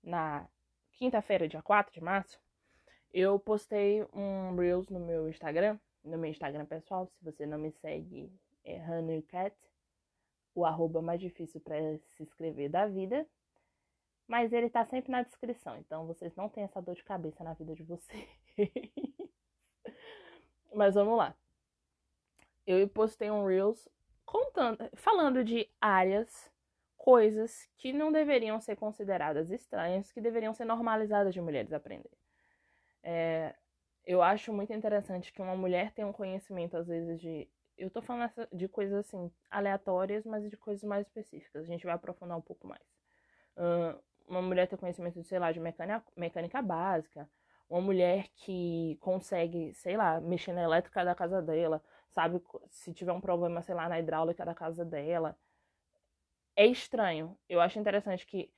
na 0.03 0.49
quinta-feira, 0.93 1.49
dia 1.49 1.63
4 1.63 1.93
de 1.93 2.01
março, 2.01 2.41
eu 3.13 3.39
postei 3.39 4.07
um 4.13 4.55
Reels 4.55 4.89
no 4.89 5.01
meu 5.01 5.29
Instagram, 5.29 5.79
no 6.05 6.17
meu 6.17 6.31
Instagram 6.31 6.65
pessoal, 6.67 7.07
se 7.07 7.25
você 7.25 7.45
não 7.45 7.59
me 7.59 7.73
segue, 7.73 8.33
é 8.65 8.79
HoneyCat, 8.89 9.57
o 10.57 10.65
arroba 10.65 11.03
mais 11.03 11.21
difícil 11.21 11.61
para 11.61 11.77
se 11.99 12.23
inscrever 12.23 12.71
da 12.71 12.87
vida. 12.87 13.27
Mas 14.27 14.53
ele 14.53 14.69
tá 14.69 14.85
sempre 14.85 15.13
na 15.13 15.23
descrição, 15.23 15.77
então 15.77 16.05
vocês 16.07 16.35
não 16.35 16.49
têm 16.49 16.65
essa 16.65 16.83
dor 16.83 16.97
de 16.97 17.05
cabeça 17.05 17.45
na 17.45 17.53
vida 17.53 17.77
de 17.77 17.85
vocês. 17.85 18.29
Mas 20.75 20.95
vamos 20.95 21.17
lá. 21.17 21.37
Eu 22.67 22.89
postei 22.89 23.31
um 23.31 23.47
Reels 23.47 23.89
contando, 24.25 24.79
falando 24.95 25.45
de 25.45 25.71
áreas, 25.81 26.51
coisas 26.97 27.69
que 27.77 27.93
não 27.93 28.11
deveriam 28.11 28.61
ser 28.61 28.75
consideradas 28.75 29.51
estranhas, 29.51 30.11
que 30.11 30.21
deveriam 30.21 30.53
ser 30.53 30.65
normalizadas 30.65 31.33
de 31.33 31.41
mulheres 31.41 31.73
aprenderem. 31.73 32.19
É, 33.05 33.55
eu 34.05 34.23
acho 34.23 34.53
muito 34.53 34.73
interessante 34.73 35.33
que 35.33 35.41
uma 35.41 35.55
mulher 35.55 35.93
tenha 35.93 36.09
um 36.09 36.13
conhecimento, 36.13 36.77
às 36.77 36.89
vezes, 36.89 37.21
de 37.21 37.49
eu 37.77 37.91
tô 37.91 38.01
falando 38.03 38.31
de 38.53 38.69
coisas 38.69 39.07
assim, 39.07 39.31
aleatórias, 39.51 40.25
mas 40.25 40.49
de 40.49 40.57
coisas 40.57 40.85
mais 40.85 41.07
específicas. 41.07 41.65
A 41.65 41.67
gente 41.67 41.85
vai 41.85 41.95
aprofundar 41.95 42.37
um 42.37 42.43
pouco 42.43 42.67
mais. 42.67 42.83
Uh, 43.57 43.99
uma 44.29 44.43
mulher 44.43 44.67
ter 44.67 44.77
conhecimento, 44.77 45.23
sei 45.23 45.39
lá, 45.39 45.53
de 45.53 45.61
mecânica, 45.61 46.05
mecânica 46.17 46.63
básica. 46.63 47.29
Uma 47.69 47.81
mulher 47.81 48.29
que 48.35 48.97
consegue, 49.01 49.75
sei 49.75 49.97
lá, 49.97 50.21
mexer 50.21 50.53
na 50.53 50.63
elétrica 50.63 51.05
da 51.05 51.15
casa 51.15 51.43
dela, 51.43 51.83
sabe 52.11 52.41
se 52.71 52.93
tiver 52.93 53.13
um 53.13 53.21
problema, 53.21 53.63
sei 53.63 53.75
lá, 53.75 53.89
na 53.89 53.99
hidráulica 53.99 54.45
da 54.45 54.55
casa 54.55 54.85
dela. 54.85 55.37
É 56.55 56.67
estranho. 56.67 57.37
Eu 57.49 57.61
acho 57.61 57.79
interessante 57.79 58.27
que 58.27 58.51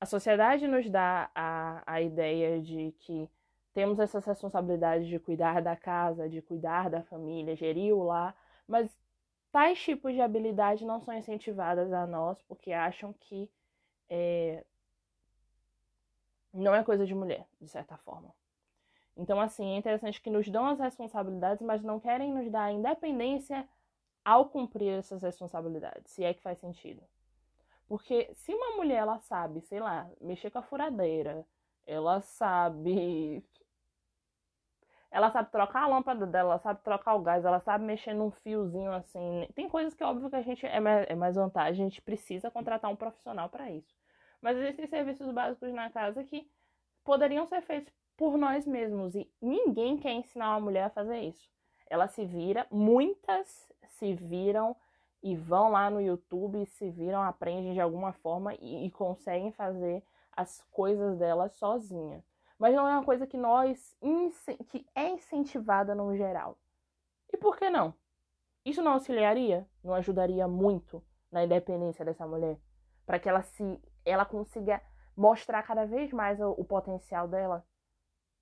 a 0.00 0.06
sociedade 0.06 0.66
nos 0.66 0.88
dá 0.88 1.30
a, 1.34 1.82
a 1.86 2.00
ideia 2.00 2.60
de 2.60 2.92
que 3.00 3.28
temos 3.72 3.98
essas 3.98 4.24
responsabilidades 4.24 5.06
de 5.06 5.18
cuidar 5.18 5.60
da 5.62 5.76
casa, 5.76 6.28
de 6.28 6.40
cuidar 6.42 6.90
da 6.90 7.02
família, 7.02 7.54
gerir 7.54 7.94
o 7.94 8.02
lar, 8.02 8.34
mas 8.68 8.94
tais 9.50 9.80
tipos 9.80 10.12
de 10.12 10.20
habilidade 10.20 10.84
não 10.84 11.00
são 11.00 11.14
incentivadas 11.14 11.92
a 11.92 12.06
nós 12.06 12.40
porque 12.42 12.72
acham 12.72 13.12
que 13.12 13.50
é, 14.10 14.64
não 16.52 16.74
é 16.74 16.84
coisa 16.84 17.06
de 17.06 17.14
mulher, 17.14 17.46
de 17.60 17.68
certa 17.68 17.96
forma. 17.96 18.32
Então, 19.16 19.40
assim, 19.40 19.74
é 19.74 19.76
interessante 19.76 20.20
que 20.20 20.30
nos 20.30 20.48
dão 20.48 20.66
as 20.66 20.78
responsabilidades, 20.78 21.66
mas 21.66 21.82
não 21.82 21.98
querem 21.98 22.32
nos 22.32 22.50
dar 22.50 22.64
a 22.64 22.72
independência 22.72 23.68
ao 24.24 24.48
cumprir 24.48 24.98
essas 24.98 25.22
responsabilidades, 25.22 26.12
se 26.12 26.22
é 26.22 26.32
que 26.32 26.42
faz 26.42 26.58
sentido. 26.58 27.02
Porque 27.88 28.30
se 28.34 28.54
uma 28.54 28.76
mulher 28.76 28.98
ela 28.98 29.18
sabe, 29.18 29.60
sei 29.62 29.80
lá, 29.80 30.08
mexer 30.20 30.50
com 30.50 30.58
a 30.58 30.62
furadeira, 30.62 31.44
ela 31.86 32.20
sabe 32.20 33.42
ela 35.10 35.30
sabe 35.30 35.50
trocar 35.50 35.84
a 35.84 35.86
lâmpada 35.86 36.26
dela, 36.26 36.50
ela 36.50 36.58
sabe 36.58 36.82
trocar 36.82 37.14
o 37.14 37.22
gás, 37.22 37.44
ela 37.44 37.60
sabe 37.60 37.84
mexer 37.84 38.14
num 38.14 38.30
fiozinho 38.30 38.92
assim. 38.92 39.48
Tem 39.54 39.68
coisas 39.68 39.94
que, 39.94 40.04
óbvio, 40.04 40.28
que 40.28 40.36
a 40.36 40.42
gente 40.42 40.66
é 40.66 40.80
mais, 40.80 41.06
é 41.08 41.14
mais 41.14 41.36
vantagem, 41.36 41.86
a 41.86 41.88
gente 41.88 42.02
precisa 42.02 42.50
contratar 42.50 42.90
um 42.90 42.96
profissional 42.96 43.48
para 43.48 43.70
isso. 43.70 43.94
Mas 44.40 44.56
existem 44.56 44.86
serviços 44.86 45.30
básicos 45.32 45.72
na 45.72 45.90
casa 45.90 46.22
que 46.24 46.48
poderiam 47.04 47.46
ser 47.46 47.62
feitos 47.62 47.92
por 48.16 48.36
nós 48.36 48.66
mesmos 48.66 49.14
e 49.14 49.30
ninguém 49.40 49.96
quer 49.96 50.12
ensinar 50.12 50.50
uma 50.50 50.60
mulher 50.60 50.84
a 50.84 50.90
fazer 50.90 51.18
isso. 51.20 51.48
Ela 51.88 52.06
se 52.08 52.24
vira, 52.26 52.66
muitas 52.70 53.66
se 53.86 54.12
viram 54.14 54.76
e 55.22 55.34
vão 55.34 55.70
lá 55.70 55.88
no 55.88 56.00
YouTube, 56.00 56.66
se 56.66 56.90
viram, 56.90 57.22
aprendem 57.22 57.72
de 57.72 57.80
alguma 57.80 58.12
forma 58.12 58.54
e, 58.60 58.86
e 58.86 58.90
conseguem 58.90 59.50
fazer 59.52 60.02
as 60.36 60.60
coisas 60.70 61.16
delas 61.16 61.52
sozinha 61.56 62.22
mas 62.58 62.74
não 62.74 62.88
é 62.88 62.92
uma 62.92 63.04
coisa 63.04 63.26
que 63.26 63.36
nós 63.36 63.96
que 64.68 64.86
é 64.94 65.08
incentivada 65.10 65.94
no 65.94 66.16
geral. 66.16 66.58
E 67.32 67.36
por 67.36 67.56
que 67.56 67.70
não? 67.70 67.94
Isso 68.64 68.82
não 68.82 68.92
auxiliaria, 68.92 69.66
não 69.82 69.94
ajudaria 69.94 70.48
muito 70.48 71.02
na 71.30 71.44
independência 71.44 72.04
dessa 72.04 72.26
mulher, 72.26 72.58
para 73.06 73.18
que 73.18 73.28
ela 73.28 73.42
se 73.42 73.80
ela 74.04 74.24
consiga 74.24 74.82
mostrar 75.16 75.62
cada 75.62 75.84
vez 75.86 76.12
mais 76.12 76.40
o, 76.40 76.50
o 76.50 76.64
potencial 76.64 77.28
dela. 77.28 77.64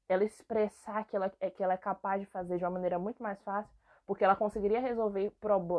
ela 0.08 0.24
expressar 0.24 1.04
que 1.04 1.16
ela, 1.16 1.28
que 1.30 1.62
ela 1.62 1.74
é 1.74 1.76
capaz 1.76 2.20
de 2.20 2.26
fazer 2.26 2.58
de 2.58 2.64
uma 2.64 2.70
maneira 2.70 2.98
muito 2.98 3.22
mais 3.22 3.40
fácil, 3.42 3.74
porque 4.06 4.24
ela 4.24 4.36
conseguiria 4.36 4.80
resolver 4.80 5.32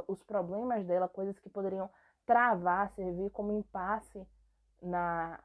os 0.07 0.21
problemas 0.23 0.85
dela, 0.85 1.07
coisas 1.07 1.39
que 1.39 1.49
poderiam 1.49 1.89
travar, 2.25 2.89
servir 2.91 3.29
como 3.29 3.53
impasse 3.53 4.27
na, 4.81 5.39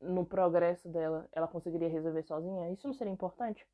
no 0.00 0.24
progresso 0.24 0.88
dela, 0.88 1.28
ela 1.32 1.48
conseguiria 1.48 1.88
resolver 1.88 2.22
sozinha? 2.22 2.70
Isso 2.70 2.86
não 2.86 2.94
seria 2.94 3.12
importante? 3.12 3.66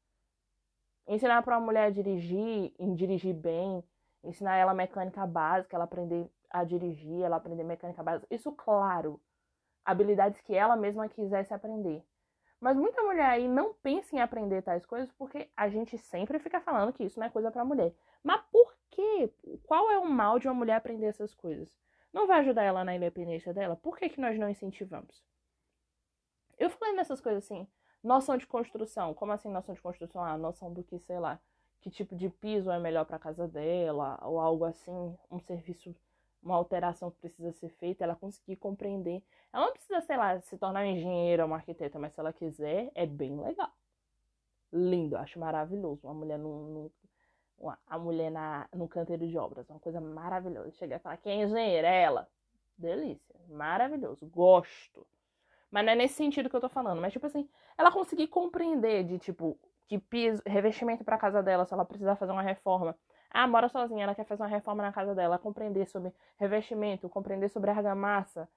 Ensinar 1.06 1.42
para 1.42 1.58
uma 1.58 1.66
mulher 1.66 1.86
a 1.86 1.90
dirigir, 1.90 2.72
em 2.78 2.94
dirigir 2.94 3.34
bem, 3.34 3.84
ensinar 4.22 4.56
ela 4.56 4.72
mecânica 4.72 5.26
básica, 5.26 5.76
ela 5.76 5.84
aprender 5.84 6.30
a 6.48 6.64
dirigir, 6.64 7.22
ela 7.22 7.36
aprender 7.36 7.64
mecânica 7.64 8.02
básica. 8.02 8.26
Isso, 8.30 8.50
claro, 8.52 9.20
habilidades 9.84 10.40
que 10.40 10.54
ela 10.54 10.76
mesma 10.76 11.08
quisesse 11.08 11.52
aprender. 11.52 12.02
Mas 12.58 12.76
muita 12.76 13.02
mulher 13.02 13.26
aí 13.26 13.46
não 13.46 13.74
pensa 13.74 14.16
em 14.16 14.20
aprender 14.20 14.62
tais 14.62 14.86
coisas 14.86 15.12
porque 15.12 15.50
a 15.54 15.68
gente 15.68 15.98
sempre 15.98 16.38
fica 16.38 16.60
falando 16.60 16.92
que 16.92 17.04
isso 17.04 17.20
não 17.20 17.26
é 17.26 17.30
coisa 17.30 17.50
para 17.50 17.64
mulher. 17.64 17.92
Mas 18.22 18.40
por 18.50 18.74
quê? 18.90 19.30
Qual 19.64 19.90
é 19.90 19.98
o 19.98 20.08
mal 20.08 20.38
de 20.38 20.48
uma 20.48 20.54
mulher 20.54 20.76
aprender 20.76 21.06
essas 21.06 21.34
coisas? 21.34 21.70
Não 22.10 22.26
vai 22.26 22.40
ajudar 22.40 22.62
ela 22.62 22.84
na 22.84 22.94
independência 22.94 23.52
dela? 23.52 23.76
Por 23.76 23.98
que, 23.98 24.08
que 24.08 24.20
nós 24.20 24.38
não 24.38 24.48
incentivamos? 24.48 25.22
Eu 26.58 26.70
falei 26.70 26.94
nessas 26.94 27.20
coisas 27.20 27.44
assim, 27.44 27.66
noção 28.02 28.36
de 28.36 28.46
construção. 28.46 29.14
Como 29.14 29.32
assim 29.32 29.48
noção 29.48 29.74
de 29.74 29.80
construção? 29.80 30.22
Ah, 30.22 30.36
noção 30.38 30.72
do 30.72 30.82
que, 30.82 30.98
sei 30.98 31.18
lá, 31.18 31.40
que 31.80 31.90
tipo 31.90 32.14
de 32.16 32.28
piso 32.28 32.70
é 32.70 32.78
melhor 32.78 33.04
para 33.04 33.18
casa 33.18 33.46
dela, 33.46 34.18
ou 34.22 34.38
algo 34.38 34.64
assim, 34.64 35.16
um 35.30 35.40
serviço 35.40 35.94
uma 36.44 36.56
alteração 36.56 37.10
que 37.10 37.18
precisa 37.18 37.52
ser 37.52 37.70
feita, 37.70 38.04
ela 38.04 38.14
conseguir 38.14 38.56
compreender. 38.56 39.22
Ela 39.52 39.66
não 39.66 39.72
precisa, 39.72 40.00
sei 40.02 40.16
lá, 40.16 40.38
se 40.40 40.58
tornar 40.58 40.86
engenheira 40.86 41.42
ou 41.42 41.46
uma 41.48 41.56
arquiteta, 41.56 41.98
mas 41.98 42.12
se 42.12 42.20
ela 42.20 42.32
quiser, 42.32 42.90
é 42.94 43.06
bem 43.06 43.40
legal. 43.40 43.72
Lindo, 44.70 45.16
acho 45.16 45.38
maravilhoso. 45.38 46.06
Uma 46.06 46.14
mulher 46.14 46.38
no, 46.38 46.68
no 46.68 46.92
a 47.86 47.98
mulher 47.98 48.30
na, 48.30 48.68
no 48.74 48.86
canteiro 48.86 49.26
de 49.26 49.38
obras, 49.38 49.68
uma 49.70 49.80
coisa 49.80 50.00
maravilhosa. 50.00 50.70
Chegar 50.72 50.96
e 50.96 50.98
falar, 50.98 51.16
quem 51.16 51.40
é 51.40 51.44
engenheira? 51.44 51.88
É 51.88 52.02
ela. 52.02 52.28
Delícia, 52.76 53.34
maravilhoso, 53.48 54.26
gosto. 54.26 55.06
Mas 55.74 55.84
não 55.84 55.92
é 55.92 55.96
nesse 55.96 56.14
sentido 56.14 56.48
que 56.48 56.54
eu 56.54 56.60
tô 56.60 56.68
falando, 56.68 57.00
mas 57.00 57.12
tipo 57.12 57.26
assim, 57.26 57.48
ela 57.76 57.90
conseguir 57.90 58.28
compreender 58.28 59.02
de 59.02 59.18
tipo, 59.18 59.58
que 59.88 59.98
piso, 59.98 60.40
revestimento 60.46 61.02
para 61.04 61.18
casa 61.18 61.42
dela, 61.42 61.64
se 61.64 61.74
ela 61.74 61.84
precisar 61.84 62.14
fazer 62.14 62.30
uma 62.30 62.42
reforma 62.42 62.96
ah, 63.34 63.48
mora 63.48 63.68
sozinha, 63.68 64.04
ela 64.04 64.14
quer 64.14 64.24
fazer 64.24 64.44
uma 64.44 64.48
reforma 64.48 64.80
na 64.84 64.92
casa 64.92 65.12
dela, 65.12 65.36
compreender 65.36 65.86
sobre 65.88 66.12
revestimento, 66.38 67.08
compreender 67.08 67.48
sobre 67.48 67.68
argamassa. 67.68 68.48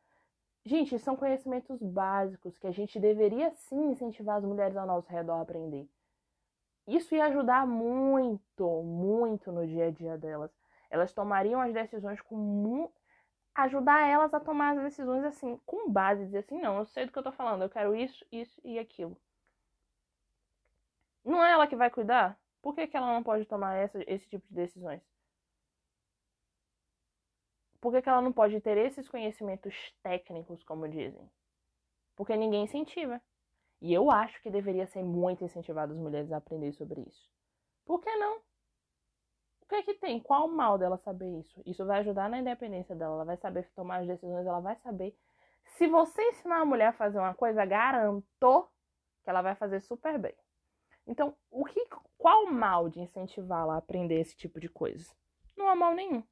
Gente, 0.63 1.00
são 1.00 1.15
conhecimentos 1.15 1.81
básicos 1.81 2.59
que 2.59 2.67
a 2.67 2.71
gente 2.71 3.00
deveria 3.00 3.50
sim 3.55 3.89
incentivar 3.89 4.38
as 4.38 4.45
mulheres 4.45 4.77
ao 4.77 4.86
nosso 4.86 5.09
redor 5.12 5.39
a 5.39 5.41
aprender. 5.41 5.89
Isso 6.88 7.15
ia 7.15 7.25
ajudar 7.25 7.65
muito, 7.65 8.83
muito 8.83 9.51
no 9.51 9.65
dia 9.65 9.88
a 9.88 9.91
dia 9.91 10.15
delas. 10.15 10.51
Elas 10.91 11.12
tomariam 11.12 11.59
as 11.59 11.74
decisões 11.74 12.21
com. 12.21 12.88
Ajudar 13.58 14.08
elas 14.08 14.34
a 14.34 14.40
tomar 14.40 14.78
as 14.78 14.84
decisões 14.84 15.24
assim, 15.24 15.60
com 15.66 15.90
base, 15.92 16.26
dizer 16.26 16.40
assim, 16.40 16.60
não, 16.62 16.78
eu 16.78 16.86
sei 16.86 17.06
do 17.06 17.12
que 17.12 17.18
eu 17.18 17.24
tô 17.24 17.32
falando, 17.32 17.64
eu 17.64 17.70
quero 17.70 17.96
isso, 17.96 18.26
isso 18.32 18.62
e 18.64 18.78
aquilo. 18.78 19.18
Não 21.26 21.44
é 21.44 21.52
ela 21.52 21.68
que 21.68 21.76
vai 21.76 21.90
cuidar? 21.90 22.40
Por 22.62 22.76
que, 22.76 22.88
que 22.88 22.96
ela 22.96 23.14
não 23.14 23.24
pode 23.24 23.46
tomar 23.46 23.76
essa, 23.76 24.00
esse 24.08 24.28
tipo 24.30 24.48
de 24.48 24.54
decisões? 24.54 25.02
Por 27.82 27.92
que, 27.92 28.02
que 28.02 28.10
ela 28.10 28.22
não 28.22 28.32
pode 28.32 28.60
ter 28.62 28.78
esses 28.78 29.10
conhecimentos 29.10 29.74
técnicos, 30.04 30.64
como 30.64 30.88
dizem? 30.88 31.30
Porque 32.16 32.36
ninguém 32.36 32.64
incentiva. 32.64 33.22
E 33.82 33.94
eu 33.94 34.10
acho 34.10 34.42
que 34.42 34.50
deveria 34.50 34.88
ser 34.88 35.04
muito 35.04 35.44
incentivado 35.44 35.94
as 35.94 36.00
mulheres 36.00 36.32
a 36.32 36.38
aprender 36.38 36.74
sobre 36.74 37.02
isso. 37.02 37.30
Por 37.86 38.02
que 38.02 38.16
não? 38.16 38.42
O 39.67 39.69
que 39.69 39.75
é 39.75 39.83
que 39.83 39.95
tem? 39.95 40.17
Qual 40.21 40.47
o 40.47 40.55
mal 40.55 40.77
dela 40.77 40.97
saber 41.00 41.27
isso? 41.41 41.62
Isso 41.65 41.86
vai 41.86 42.00
ajudar 42.00 42.29
na 42.29 42.39
independência 42.39 42.95
dela. 42.95 43.15
Ela 43.15 43.25
vai 43.25 43.36
saber 43.36 43.69
tomar 43.75 43.97
as 43.97 44.07
decisões, 44.07 44.47
ela 44.47 44.62
vai 44.62 44.77
saber. 44.77 45.13
Se 45.75 45.88
você 45.88 46.21
ensinar 46.30 46.62
a 46.62 46.65
mulher 46.65 46.88
a 46.88 46.93
fazer 46.93 47.19
uma 47.19 47.34
coisa, 47.34 47.65
garanto 47.65 48.69
que 49.25 49.30
ela 49.30 49.41
vai 49.41 49.56
fazer 49.56 49.82
super 49.82 50.17
bem. 50.17 50.34
Então, 51.06 51.36
o 51.51 51.65
que, 51.65 51.86
qual 52.17 52.45
o 52.45 52.53
mal 52.53 52.88
de 52.88 53.01
incentivá-la 53.01 53.75
a 53.75 53.77
aprender 53.77 54.21
esse 54.21 54.38
tipo 54.38 54.58
de 54.58 54.69
coisa? 54.69 55.13
Não 55.58 55.67
há 55.67 55.75
mal 55.75 55.93
nenhum. 55.93 56.23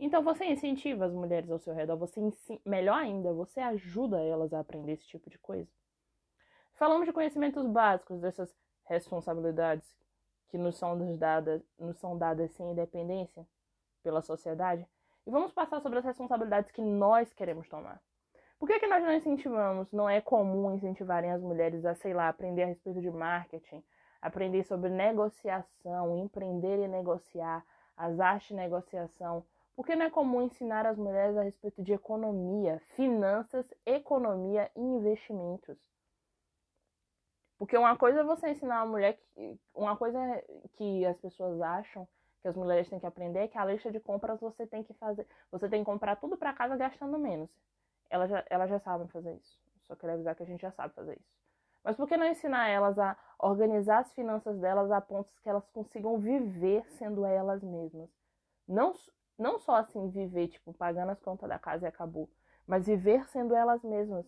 Então, 0.00 0.20
você 0.24 0.44
incentiva 0.44 1.04
as 1.04 1.12
mulheres 1.12 1.48
ao 1.50 1.60
seu 1.60 1.72
redor, 1.72 1.96
você 1.96 2.20
melhor 2.64 2.98
ainda, 2.98 3.32
você 3.32 3.60
ajuda 3.60 4.20
elas 4.20 4.52
a 4.52 4.58
aprender 4.58 4.94
esse 4.94 5.06
tipo 5.06 5.30
de 5.30 5.38
coisa. 5.38 5.70
Falamos 6.74 7.06
de 7.06 7.12
conhecimentos 7.12 7.64
básicos 7.66 8.20
dessas 8.20 8.52
responsabilidades 8.84 9.96
que 10.48 10.58
nos 10.58 10.76
são 10.76 11.16
dadas, 11.16 11.62
nos 11.78 11.98
são 11.98 12.16
dadas 12.16 12.50
sem 12.52 12.70
independência 12.70 13.46
pela 14.02 14.22
sociedade. 14.22 14.86
E 15.26 15.30
vamos 15.30 15.52
passar 15.52 15.80
sobre 15.80 15.98
as 15.98 16.04
responsabilidades 16.04 16.70
que 16.70 16.80
nós 16.80 17.32
queremos 17.34 17.68
tomar. 17.68 18.00
Por 18.58 18.66
que, 18.66 18.80
que 18.80 18.86
nós 18.86 19.04
não 19.04 19.12
incentivamos? 19.12 19.92
Não 19.92 20.08
é 20.08 20.20
comum 20.20 20.74
incentivarem 20.74 21.30
as 21.30 21.40
mulheres 21.40 21.84
a, 21.84 21.94
sei 21.94 22.12
lá, 22.12 22.28
aprender 22.28 22.64
a 22.64 22.66
respeito 22.66 23.00
de 23.00 23.10
marketing, 23.10 23.84
aprender 24.20 24.64
sobre 24.64 24.90
negociação, 24.90 26.18
empreender 26.18 26.82
e 26.82 26.88
negociar, 26.88 27.64
as 27.96 28.18
artes 28.18 28.48
de 28.48 28.54
negociação. 28.54 29.44
Por 29.76 29.86
que 29.86 29.94
não 29.94 30.06
é 30.06 30.10
comum 30.10 30.42
ensinar 30.42 30.86
as 30.86 30.96
mulheres 30.96 31.36
a 31.36 31.42
respeito 31.42 31.82
de 31.84 31.92
economia, 31.92 32.80
finanças, 32.96 33.64
economia 33.86 34.70
e 34.74 34.80
investimentos? 34.80 35.78
Porque 37.58 37.76
uma 37.76 37.96
coisa 37.96 38.20
é 38.20 38.24
você 38.24 38.50
ensinar 38.50 38.82
uma 38.84 38.92
mulher 38.92 39.18
que. 39.34 39.58
Uma 39.74 39.96
coisa 39.96 40.18
que 40.74 41.04
as 41.04 41.16
pessoas 41.18 41.60
acham 41.60 42.06
que 42.40 42.48
as 42.48 42.56
mulheres 42.56 42.88
têm 42.88 43.00
que 43.00 43.06
aprender 43.06 43.40
é 43.40 43.48
que 43.48 43.58
a 43.58 43.64
lista 43.64 43.90
de 43.90 43.98
compras 43.98 44.40
você 44.40 44.66
tem 44.66 44.82
que 44.84 44.94
fazer. 44.94 45.26
Você 45.50 45.68
tem 45.68 45.80
que 45.80 45.90
comprar 45.90 46.16
tudo 46.16 46.36
para 46.36 46.52
casa 46.52 46.76
gastando 46.76 47.18
menos 47.18 47.50
elas 48.10 48.30
já, 48.30 48.44
elas 48.48 48.70
já 48.70 48.78
sabem 48.80 49.08
fazer 49.08 49.34
isso. 49.34 49.58
Só 49.86 49.96
quero 49.96 50.14
avisar 50.14 50.34
que 50.34 50.42
a 50.42 50.46
gente 50.46 50.60
já 50.60 50.70
sabe 50.72 50.94
fazer 50.94 51.14
isso. 51.14 51.38
Mas 51.84 51.96
por 51.96 52.08
que 52.08 52.16
não 52.16 52.26
ensinar 52.26 52.68
elas 52.68 52.98
a 52.98 53.16
organizar 53.38 54.00
as 54.00 54.12
finanças 54.12 54.58
delas 54.58 54.90
a 54.90 55.00
pontos 55.00 55.38
que 55.38 55.48
elas 55.48 55.66
consigam 55.70 56.18
viver 56.18 56.84
sendo 56.92 57.24
elas 57.24 57.62
mesmas? 57.62 58.10
Não, 58.66 58.92
não 59.38 59.58
só 59.58 59.76
assim 59.76 60.10
viver, 60.10 60.48
tipo, 60.48 60.74
pagando 60.74 61.10
as 61.10 61.20
contas 61.20 61.48
da 61.48 61.58
casa 61.58 61.86
e 61.86 61.88
acabou, 61.88 62.28
mas 62.66 62.86
viver 62.86 63.26
sendo 63.28 63.54
elas 63.54 63.82
mesmas. 63.82 64.26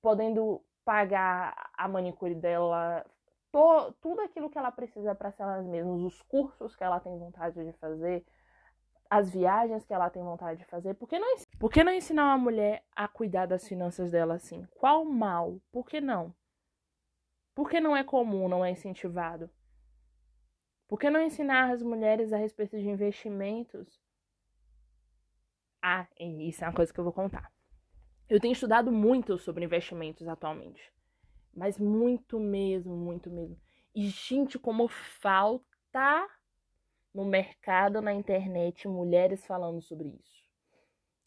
Podendo 0.00 0.60
pagar 0.84 1.70
a 1.76 1.88
manicure 1.88 2.34
dela, 2.34 3.04
to, 3.50 3.92
tudo 4.00 4.20
aquilo 4.22 4.50
que 4.50 4.58
ela 4.58 4.72
precisa 4.72 5.14
para 5.14 5.30
ser 5.32 5.42
elas 5.42 5.66
mesmas, 5.66 6.00
os 6.00 6.22
cursos 6.22 6.74
que 6.74 6.82
ela 6.84 7.00
tem 7.00 7.16
vontade 7.18 7.64
de 7.64 7.72
fazer, 7.74 8.24
as 9.08 9.30
viagens 9.30 9.84
que 9.84 9.92
ela 9.92 10.10
tem 10.10 10.22
vontade 10.22 10.60
de 10.60 10.64
fazer. 10.66 10.94
Por 10.94 11.08
que 11.08 11.18
não, 11.18 11.36
por 11.58 11.70
que 11.70 11.84
não 11.84 11.92
ensinar 11.92 12.24
uma 12.24 12.38
mulher 12.38 12.82
a 12.96 13.06
cuidar 13.06 13.46
das 13.46 13.68
finanças 13.68 14.10
dela 14.10 14.34
assim? 14.34 14.66
Qual 14.70 15.04
mal? 15.04 15.60
Por 15.70 15.86
que 15.86 16.00
não? 16.00 16.34
Por 17.54 17.68
que 17.68 17.78
não 17.80 17.94
é 17.94 18.02
comum, 18.02 18.48
não 18.48 18.64
é 18.64 18.70
incentivado? 18.70 19.50
Por 20.88 20.98
que 20.98 21.10
não 21.10 21.20
ensinar 21.20 21.70
as 21.70 21.82
mulheres 21.82 22.32
a 22.32 22.36
respeito 22.36 22.78
de 22.78 22.88
investimentos? 22.88 24.00
Ah, 25.82 26.06
isso 26.18 26.64
é 26.64 26.68
uma 26.68 26.74
coisa 26.74 26.92
que 26.92 26.98
eu 26.98 27.04
vou 27.04 27.12
contar. 27.12 27.50
Eu 28.32 28.40
tenho 28.40 28.52
estudado 28.52 28.90
muito 28.90 29.36
sobre 29.36 29.66
investimentos 29.66 30.26
atualmente. 30.26 30.90
Mas 31.54 31.78
muito 31.78 32.40
mesmo, 32.40 32.96
muito 32.96 33.28
mesmo. 33.28 33.60
E, 33.94 34.08
gente, 34.08 34.58
como 34.58 34.88
falta 34.88 36.26
no 37.12 37.26
mercado, 37.26 38.00
na 38.00 38.10
internet, 38.10 38.88
mulheres 38.88 39.44
falando 39.44 39.82
sobre 39.82 40.08
isso. 40.08 40.48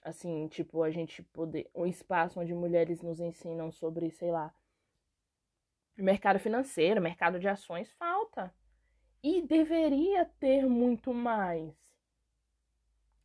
Assim, 0.01 0.47
tipo, 0.47 0.81
a 0.81 0.89
gente 0.89 1.21
poder. 1.21 1.69
Um 1.75 1.85
espaço 1.85 2.39
onde 2.39 2.55
mulheres 2.55 3.03
nos 3.03 3.19
ensinam 3.19 3.71
sobre, 3.71 4.09
sei 4.09 4.31
lá, 4.31 4.51
mercado 5.95 6.39
financeiro, 6.39 6.99
mercado 6.99 7.39
de 7.39 7.47
ações, 7.47 7.93
falta. 7.99 8.51
E 9.21 9.43
deveria 9.43 10.25
ter 10.39 10.65
muito 10.65 11.13
mais. 11.13 11.84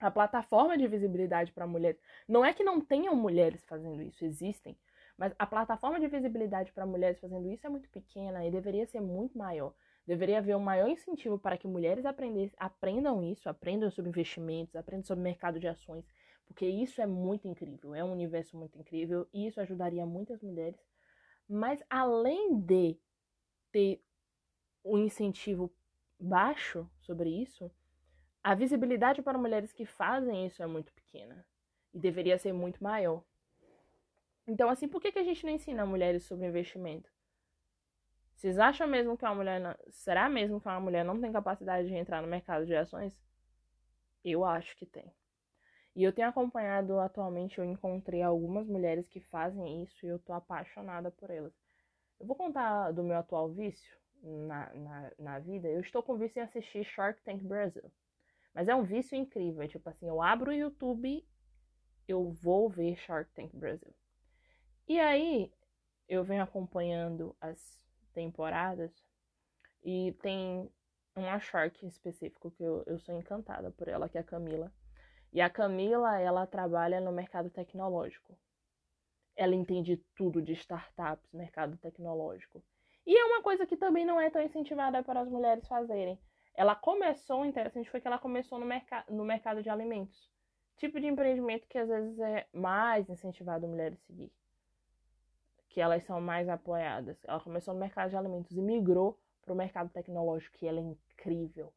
A 0.01 0.11
plataforma 0.11 0.77
de 0.79 0.89
visibilidade 0.89 1.53
para 1.53 1.67
mulheres. 1.67 2.01
Não 2.27 2.45
é 2.45 2.53
que 2.55 2.65
não 2.65 2.81
tenham 2.81 3.15
mulheres 3.15 3.63
fazendo 3.67 4.01
isso, 4.03 4.25
existem. 4.25 4.77
Mas 5.17 5.35
a 5.39 5.47
plataforma 5.47 6.01
de 6.01 6.09
visibilidade 6.09 6.73
para 6.73 6.87
mulheres 6.87 7.21
fazendo 7.21 7.51
isso 7.51 7.67
é 7.67 7.71
muito 7.71 7.89
pequena 7.91 8.45
e 8.47 8.51
deveria 8.51 8.87
ser 8.87 9.01
muito 9.01 9.37
maior. 9.37 9.75
Deveria 10.07 10.39
haver 10.39 10.57
um 10.57 10.61
maior 10.61 10.89
incentivo 10.89 11.39
para 11.39 11.59
que 11.59 11.69
mulheres 11.69 12.05
aprendam 12.57 13.23
isso, 13.23 13.49
aprendam 13.49 13.91
sobre 13.91 14.09
investimentos, 14.09 14.75
aprendam 14.75 15.05
sobre 15.05 15.23
mercado 15.23 15.61
de 15.61 15.69
ações, 15.69 16.07
porque 16.47 16.67
isso 16.67 17.03
é 17.03 17.07
muito 17.07 17.47
incrível, 17.47 17.95
é 17.95 18.03
um 18.03 18.11
universo 18.11 18.57
muito 18.57 18.79
incrível 18.79 19.29
e 19.33 19.47
isso 19.47 19.61
ajudaria 19.61 20.07
muitas 20.07 20.41
mulheres. 20.41 20.81
Mas 21.47 21.85
além 21.91 22.59
de 22.59 22.99
ter 23.71 24.03
um 24.83 24.99
incentivo 24.99 25.71
baixo 26.19 26.91
sobre 27.01 27.29
isso, 27.29 27.71
a 28.43 28.55
visibilidade 28.55 29.23
para 29.23 29.39
mulheres 29.39 29.73
que 29.73 29.85
fazem 29.85 30.47
isso 30.47 30.63
é 30.63 30.67
muito 30.67 30.93
pequena 30.93 31.45
e 31.93 31.99
deveria 31.99 32.39
ser 32.39 32.53
muito 32.53 32.83
maior. 32.83 33.23
Então, 34.47 34.69
assim, 34.69 34.89
por 34.89 35.01
que, 35.01 35.13
que 35.13 35.19
a 35.19 35.25
gente 35.25 35.45
não 35.45 35.53
ensina 35.53 35.87
mulheres 35.87 36.25
sobre 36.25 36.47
investimento? 36.47 37.11
Vocês 38.35 38.59
acham 38.59 38.87
mesmo 38.87 39.17
que 39.19 39.25
uma 39.25 39.35
mulher. 39.35 39.61
Não... 39.61 39.75
Será 39.91 40.29
mesmo 40.29 40.61
que 40.61 40.67
uma 40.67 40.81
mulher 40.81 41.05
não 41.05 41.21
tem 41.21 41.31
capacidade 41.31 41.87
de 41.89 41.95
entrar 41.95 42.23
no 42.23 42.29
mercado 42.29 42.65
de 42.65 42.75
ações? 42.75 43.15
Eu 44.25 44.45
acho 44.45 44.75
que 44.77 44.87
tem. 44.87 45.13
E 45.95 46.03
eu 46.03 46.13
tenho 46.13 46.29
acompanhado 46.29 46.99
atualmente, 46.99 47.59
eu 47.59 47.65
encontrei 47.65 48.23
algumas 48.23 48.67
mulheres 48.67 49.07
que 49.09 49.21
fazem 49.21 49.83
isso 49.83 50.07
e 50.07 50.09
eu 50.09 50.19
tô 50.19 50.33
apaixonada 50.33 51.11
por 51.11 51.31
elas. 51.31 51.53
Eu 52.19 52.27
vou 52.27 52.37
contar 52.37 52.93
do 52.93 53.03
meu 53.03 53.17
atual 53.17 53.51
vício 53.51 53.95
na, 54.23 54.73
na, 54.75 55.13
na 55.19 55.39
vida. 55.39 55.69
Eu 55.69 55.81
estou 55.81 56.03
com 56.03 56.17
vício 56.17 56.39
em 56.41 56.43
assistir 56.43 56.85
Shark 56.85 57.21
Tank 57.23 57.43
Brasil. 57.43 57.91
Mas 58.55 58.69
é 58.69 58.75
um 58.75 58.83
vício 58.83 59.17
incrível. 59.17 59.63
É 59.63 59.69
tipo 59.69 59.89
assim, 59.89 60.09
eu 60.09 60.21
abro 60.21 60.51
o 60.51 60.55
YouTube, 60.55 61.27
eu 62.07 62.31
vou 62.31 62.69
ver 62.69 62.97
Shark 62.97 63.33
Tank 63.33 63.55
Brasil. 63.57 63.95
E 64.89 64.99
aí, 64.99 65.53
eu 66.09 66.25
venho 66.25 66.43
acompanhando 66.43 67.37
as 67.41 67.61
temporadas 68.13 68.91
e 69.83 70.13
tem 70.21 70.69
uma 71.15 71.39
Shark 71.39 71.85
em 71.85 71.89
específico 71.89 72.51
que 72.51 72.63
eu, 72.63 72.83
eu 72.87 72.99
sou 72.99 73.17
encantada 73.17 73.71
por 73.71 73.89
ela, 73.89 74.09
que 74.09 74.19
é 74.19 74.21
a 74.21 74.25
Camila. 74.25 74.73
E 75.33 75.41
a 75.41 75.49
Camila, 75.49 76.19
ela 76.19 76.47
trabalha 76.47 77.01
no 77.01 77.13
mercado 77.13 77.51
tecnológico. 77.51 78.37
Ela 79.37 79.55
entende 79.55 79.97
tudo 80.17 80.43
de 80.43 80.53
startups, 80.53 81.33
mercado 81.33 81.77
tecnológico. 81.79 82.63
E 83.07 83.17
é 83.17 83.25
uma 83.25 83.43
coisa 83.43 83.65
que 83.65 83.77
também 83.77 84.05
não 84.05 84.21
é 84.21 84.29
tão 84.29 84.43
incentivada 84.43 85.03
para 85.03 85.21
as 85.21 85.29
mulheres 85.29 85.67
fazerem. 85.67 86.19
Ela 86.55 86.75
começou, 86.75 87.45
interessante 87.45 87.91
foi 87.91 88.01
que 88.01 88.07
ela 88.07 88.19
começou 88.19 88.59
no, 88.59 88.67
merc 88.67 88.89
no 89.09 89.25
mercado 89.25 89.63
de 89.63 89.71
alimentos. 89.71 90.31
Tipo 90.77 91.01
de 91.01 91.07
empreendimento 91.07 91.69
que 91.69 91.79
às 91.79 91.89
vezes 91.89 92.19
é 92.19 92.47
mais 92.53 93.09
incentivado 93.09 93.69
mulheres 93.69 93.99
seguir. 94.01 94.33
Que 95.69 95.81
elas 95.81 96.03
são 96.05 96.21
mais 96.21 96.49
apoiadas. 96.49 97.23
Ela 97.25 97.41
começou 97.41 97.75
no 97.75 97.81
mercado 97.81 98.11
de 98.11 98.17
alimentos 98.17 98.57
e 98.57 98.63
migrou 98.63 99.19
para 99.43 99.53
o 99.53 99.57
mercado 99.57 99.91
tecnológico, 99.91 100.57
que 100.57 100.67
ela 100.67 100.81
é 100.81 100.83
incrível. 100.83 101.73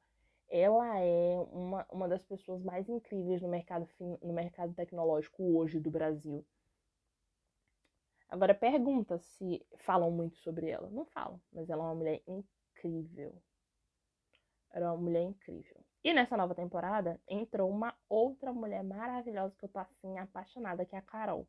Ela 0.50 1.00
é 1.00 1.38
uma, 1.52 1.86
uma 1.92 2.08
das 2.08 2.24
pessoas 2.24 2.64
mais 2.64 2.88
incríveis 2.88 3.42
no 3.42 3.48
mercado, 3.48 3.88
no 4.22 4.34
mercado 4.34 4.74
tecnológico 4.74 5.44
hoje 5.58 5.80
do 5.80 5.90
Brasil. 5.90 6.46
Agora 8.30 8.54
pergunta 8.54 9.18
se 9.20 9.66
falam 9.78 10.10
muito 10.12 10.38
sobre 10.38 10.70
ela. 10.70 10.90
Não 10.90 11.06
falam, 11.06 11.42
mas 11.52 11.70
ela 11.70 11.84
é 11.84 11.88
uma 11.88 11.96
mulher 11.96 12.22
incrível. 12.28 13.40
Era 14.74 14.92
uma 14.92 14.98
mulher 14.98 15.22
incrível. 15.22 15.84
E 16.04 16.14
nessa 16.14 16.36
nova 16.36 16.54
temporada 16.54 17.22
entrou 17.30 17.70
uma 17.70 17.96
outra 18.10 18.52
mulher 18.52 18.84
maravilhosa 18.84 19.56
que 19.58 19.64
eu 19.64 19.70
tô 19.70 19.80
assim 19.80 20.18
apaixonada, 20.18 20.86
que 20.86 20.96
é 20.96 21.00
a 21.00 21.02
Carol. 21.02 21.48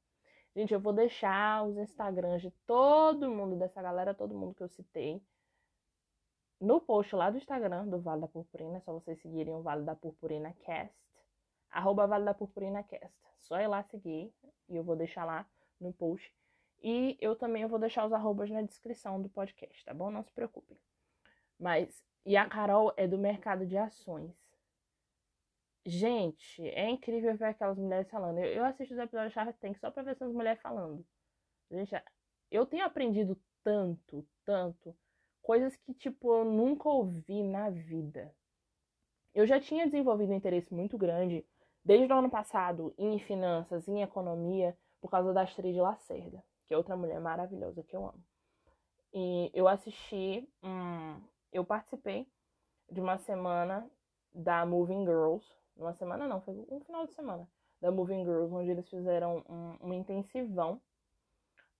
Gente, 0.54 0.72
eu 0.72 0.78
vou 0.78 0.92
deixar 0.92 1.66
os 1.66 1.76
Instagrams 1.76 2.40
de 2.40 2.52
todo 2.64 3.28
mundo, 3.28 3.56
dessa 3.56 3.82
galera, 3.82 4.14
todo 4.14 4.38
mundo 4.38 4.54
que 4.54 4.62
eu 4.62 4.68
citei, 4.68 5.20
no 6.60 6.80
post 6.80 7.16
lá 7.16 7.30
do 7.30 7.38
Instagram 7.38 7.88
do 7.88 8.00
Vale 8.00 8.20
da 8.20 8.28
Purpurina. 8.28 8.76
É 8.76 8.80
só 8.80 8.92
vocês 8.92 9.20
seguirem 9.20 9.52
o 9.52 9.62
Vale 9.62 9.82
da 9.82 9.96
Purpurina 9.96 10.52
Cast. 10.60 10.94
Arroba 11.70 12.06
Vale 12.06 12.24
da 12.24 12.34
Purpurina 12.34 12.84
Cast. 12.84 13.12
Só 13.40 13.58
ir 13.60 13.66
lá 13.66 13.82
seguir 13.82 14.32
e 14.68 14.76
eu 14.76 14.84
vou 14.84 14.94
deixar 14.94 15.24
lá 15.24 15.44
no 15.80 15.92
post. 15.92 16.32
E 16.80 17.18
eu 17.20 17.34
também 17.34 17.66
vou 17.66 17.78
deixar 17.78 18.06
os 18.06 18.12
arrobas 18.12 18.50
na 18.50 18.62
descrição 18.62 19.20
do 19.20 19.28
podcast, 19.28 19.84
tá 19.84 19.92
bom? 19.92 20.10
Não 20.10 20.22
se 20.22 20.30
preocupem. 20.32 20.78
Mas 21.58 22.02
e 22.26 22.36
a 22.36 22.48
Carol 22.48 22.92
é 22.96 23.06
do 23.06 23.18
mercado 23.18 23.66
de 23.66 23.76
ações. 23.76 24.32
Gente, 25.86 26.66
é 26.68 26.88
incrível 26.88 27.36
ver 27.36 27.46
aquelas 27.46 27.76
mulheres 27.76 28.10
falando. 28.10 28.38
Eu, 28.38 28.46
eu 28.46 28.64
assisto 28.64 28.94
os 28.94 29.00
episódios 29.00 29.32
de 29.32 29.34
Shark 29.34 29.58
Tank 29.60 29.78
só 29.78 29.90
pra 29.90 30.02
ver 30.02 30.12
essas 30.12 30.32
mulheres 30.32 30.60
falando. 30.62 31.04
Gente, 31.70 31.94
eu 32.50 32.64
tenho 32.64 32.84
aprendido 32.84 33.38
tanto, 33.62 34.26
tanto, 34.44 34.96
coisas 35.42 35.76
que, 35.76 35.92
tipo, 35.92 36.32
eu 36.32 36.44
nunca 36.44 36.88
ouvi 36.88 37.42
na 37.42 37.68
vida. 37.68 38.34
Eu 39.34 39.46
já 39.46 39.60
tinha 39.60 39.84
desenvolvido 39.84 40.32
um 40.32 40.36
interesse 40.36 40.72
muito 40.72 40.96
grande 40.96 41.44
desde 41.84 42.10
o 42.12 42.16
ano 42.16 42.30
passado 42.30 42.94
em 42.96 43.18
finanças, 43.18 43.86
em 43.86 44.00
economia, 44.00 44.76
por 45.00 45.10
causa 45.10 45.34
da 45.34 45.42
Astrid 45.42 45.76
Lacerda, 45.76 46.42
que 46.66 46.72
é 46.72 46.76
outra 46.76 46.96
mulher 46.96 47.20
maravilhosa 47.20 47.82
que 47.82 47.94
eu 47.94 48.06
amo. 48.06 48.24
E 49.12 49.50
eu 49.52 49.68
assisti 49.68 50.48
um, 50.62 51.20
eu 51.54 51.64
participei 51.64 52.26
de 52.90 53.00
uma 53.00 53.16
semana 53.16 53.88
da 54.34 54.66
Moving 54.66 55.06
Girls. 55.06 55.46
Uma 55.76 55.94
semana 55.94 56.26
não, 56.26 56.40
foi 56.40 56.54
um 56.68 56.80
final 56.80 57.06
de 57.06 57.14
semana 57.14 57.48
da 57.80 57.90
Moving 57.90 58.24
Girls, 58.24 58.52
onde 58.52 58.70
eles 58.70 58.88
fizeram 58.88 59.44
um, 59.48 59.88
um 59.88 59.92
intensivão. 59.92 60.80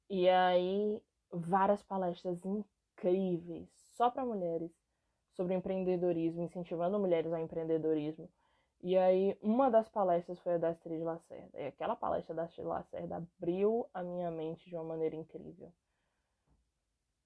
E 0.08 0.28
aí, 0.28 1.02
várias 1.30 1.82
palestras 1.82 2.40
incríveis, 2.44 3.68
só 3.96 4.10
para 4.10 4.24
mulheres, 4.24 4.70
sobre 5.32 5.54
empreendedorismo, 5.54 6.42
incentivando 6.42 6.98
mulheres 6.98 7.32
ao 7.32 7.40
empreendedorismo. 7.40 8.30
E 8.80 8.96
aí, 8.96 9.37
uma 9.42 9.70
das 9.70 9.88
palestras 9.88 10.38
foi 10.40 10.54
a 10.54 10.58
da 10.58 10.68
Astrid 10.68 11.02
Lacerda. 11.02 11.58
E 11.58 11.66
aquela 11.66 11.96
palestra 11.96 12.34
da 12.34 12.44
Astrid 12.44 12.68
Lacerda 12.68 13.16
abriu 13.16 13.88
a 13.92 14.02
minha 14.04 14.30
mente 14.30 14.68
de 14.68 14.76
uma 14.76 14.84
maneira 14.84 15.16
incrível 15.16 15.72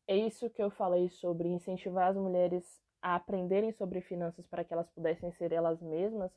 é 0.08 0.16
isso 0.16 0.48
que 0.48 0.62
eu 0.62 0.70
falei 0.70 1.10
sobre 1.10 1.48
incentivar 1.48 2.08
as 2.08 2.16
mulheres 2.16 2.82
a 3.00 3.14
aprenderem 3.14 3.70
sobre 3.72 4.00
finanças 4.00 4.46
para 4.46 4.64
que 4.64 4.72
elas 4.72 4.88
pudessem 4.90 5.30
ser 5.32 5.52
elas 5.52 5.80
mesmas. 5.82 6.32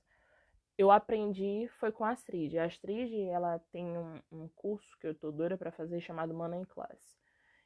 Eu 0.77 0.91
aprendi 0.91 1.67
foi 1.79 1.91
com 1.91 2.03
a 2.03 2.09
Astrid. 2.09 2.57
A 2.57 2.65
Astrid, 2.65 3.29
ela 3.29 3.59
tem 3.71 3.97
um, 3.97 4.21
um 4.31 4.47
curso 4.49 4.97
que 4.99 5.07
eu 5.07 5.15
tô 5.15 5.31
doida 5.31 5.57
para 5.57 5.71
fazer 5.71 6.01
chamado 6.01 6.33
Money 6.33 6.65
Class. 6.65 7.17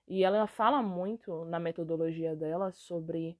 E 0.08 0.24
ela 0.24 0.46
fala 0.46 0.84
muito 0.84 1.44
na 1.46 1.60
metodologia 1.60 2.36
dela 2.36 2.72
sobre 2.72 3.38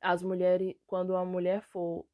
as 0.00 0.22
mulheres, 0.22 0.74
quando 0.86 1.14
a 1.14 1.24
mulher 1.24 1.62
for 1.62 2.04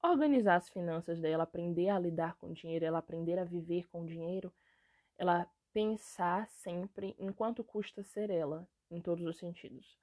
organizar 0.00 0.56
as 0.56 0.68
finanças 0.68 1.20
dela, 1.20 1.42
aprender 1.42 1.88
a 1.88 1.98
lidar 1.98 2.36
com 2.36 2.52
dinheiro, 2.52 2.84
ela 2.84 2.98
aprender 2.98 3.38
a 3.38 3.44
viver 3.44 3.88
com 3.88 4.04
dinheiro, 4.04 4.52
ela 5.18 5.48
pensar 5.74 6.48
sempre 6.48 7.16
em 7.18 7.32
quanto 7.32 7.64
custa 7.64 8.04
ser 8.04 8.30
ela, 8.30 8.66
em 8.88 9.00
todos 9.00 9.26
os 9.26 9.36
sentidos. 9.36 9.98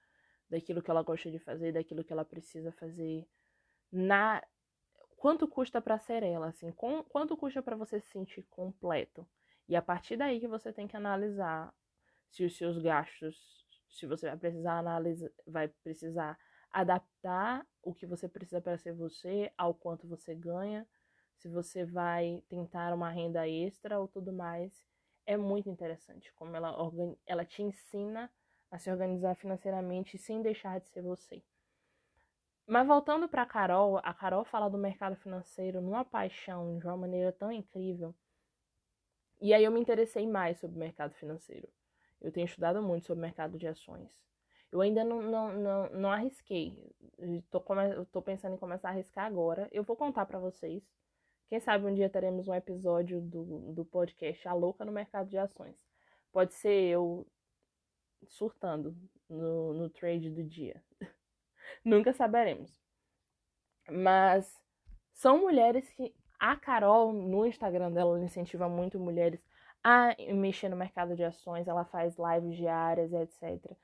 Daquilo 0.49 0.83
que 0.83 0.91
ela 0.91 1.01
gosta 1.01 1.31
de 1.31 1.39
fazer, 1.39 1.71
daquilo 1.71 2.03
que 2.03 2.11
ela 2.11 2.25
precisa 2.25 2.73
fazer, 2.73 3.25
na 3.89 4.43
quanto 5.15 5.47
custa 5.47 5.81
para 5.81 5.97
ser 5.97 6.23
ela, 6.23 6.49
assim, 6.49 6.71
com, 6.71 7.01
quanto 7.03 7.37
custa 7.37 7.63
para 7.63 7.77
você 7.77 8.01
se 8.01 8.09
sentir 8.09 8.43
completo. 8.49 9.25
E 9.67 9.75
a 9.75 9.81
partir 9.81 10.17
daí 10.17 10.41
que 10.41 10.47
você 10.47 10.73
tem 10.73 10.87
que 10.87 10.97
analisar 10.97 11.73
se 12.29 12.43
os 12.43 12.57
seus 12.57 12.77
gastos, 12.77 13.37
se 13.89 14.05
você 14.05 14.27
vai 14.27 14.37
precisar 14.37 14.79
analisar, 14.79 15.31
vai 15.47 15.69
precisar 15.69 16.37
adaptar 16.69 17.65
o 17.81 17.93
que 17.93 18.05
você 18.05 18.27
precisa 18.27 18.59
para 18.59 18.77
ser 18.77 18.93
você 18.93 19.53
ao 19.57 19.73
quanto 19.73 20.07
você 20.07 20.35
ganha, 20.35 20.85
se 21.37 21.47
você 21.47 21.85
vai 21.85 22.43
tentar 22.49 22.93
uma 22.93 23.09
renda 23.09 23.47
extra 23.47 23.99
ou 23.99 24.07
tudo 24.07 24.33
mais 24.33 24.90
é 25.25 25.37
muito 25.37 25.69
interessante 25.69 26.33
como 26.33 26.55
ela, 26.55 26.75
ela 27.25 27.45
te 27.45 27.61
ensina 27.61 28.31
a 28.69 28.77
se 28.77 28.89
organizar 28.89 29.35
financeiramente 29.35 30.17
sem 30.17 30.41
deixar 30.41 30.79
de 30.79 30.87
ser 30.89 31.01
você. 31.01 31.43
Mas 32.65 32.87
voltando 32.87 33.27
para 33.27 33.45
Carol, 33.45 33.99
a 34.03 34.13
Carol 34.13 34.45
fala 34.45 34.69
do 34.69 34.77
mercado 34.77 35.15
financeiro 35.17 35.81
numa 35.81 36.05
paixão, 36.05 36.77
de 36.77 36.85
uma 36.85 36.95
maneira 36.95 37.31
tão 37.31 37.51
incrível. 37.51 38.15
E 39.41 39.53
aí 39.53 39.63
eu 39.63 39.71
me 39.71 39.79
interessei 39.79 40.27
mais 40.27 40.59
sobre 40.59 40.77
o 40.77 40.79
mercado 40.79 41.13
financeiro. 41.15 41.67
Eu 42.21 42.31
tenho 42.31 42.45
estudado 42.45 42.81
muito 42.81 43.07
sobre 43.07 43.19
o 43.19 43.25
mercado 43.25 43.57
de 43.57 43.67
ações. 43.67 44.09
Eu 44.71 44.79
ainda 44.79 45.03
não, 45.03 45.21
não, 45.21 45.53
não, 45.53 45.89
não 45.89 46.11
arrisquei. 46.11 46.77
Estou 47.17 48.21
pensando 48.21 48.53
em 48.53 48.57
começar 48.57 48.89
a 48.89 48.91
arriscar 48.91 49.25
agora. 49.25 49.67
Eu 49.71 49.83
vou 49.83 49.97
contar 49.97 50.25
para 50.25 50.39
vocês 50.39 50.81
quem 51.51 51.59
sabe 51.59 51.85
um 51.85 51.93
dia 51.93 52.09
teremos 52.09 52.47
um 52.47 52.53
episódio 52.53 53.19
do, 53.19 53.73
do 53.73 53.83
podcast 53.83 54.47
A 54.47 54.53
Louca 54.53 54.85
no 54.85 54.91
Mercado 54.93 55.27
de 55.27 55.37
Ações. 55.37 55.85
Pode 56.31 56.53
ser 56.53 56.71
eu 56.71 57.27
surtando 58.25 58.95
no, 59.29 59.73
no 59.73 59.89
trade 59.89 60.29
do 60.29 60.45
dia. 60.45 60.81
Nunca 61.83 62.13
saberemos. 62.13 62.79
Mas 63.89 64.57
são 65.11 65.39
mulheres 65.39 65.89
que. 65.91 66.15
A 66.39 66.55
Carol, 66.55 67.11
no 67.11 67.45
Instagram 67.45 67.91
dela, 67.91 68.15
ela 68.15 68.23
incentiva 68.23 68.69
muito 68.69 68.97
mulheres 68.97 69.45
a 69.83 70.15
mexer 70.33 70.69
no 70.69 70.77
mercado 70.77 71.17
de 71.17 71.23
ações. 71.25 71.67
Ela 71.67 71.83
faz 71.83 72.15
lives 72.17 72.55
diárias, 72.55 73.11
etc. 73.11 73.75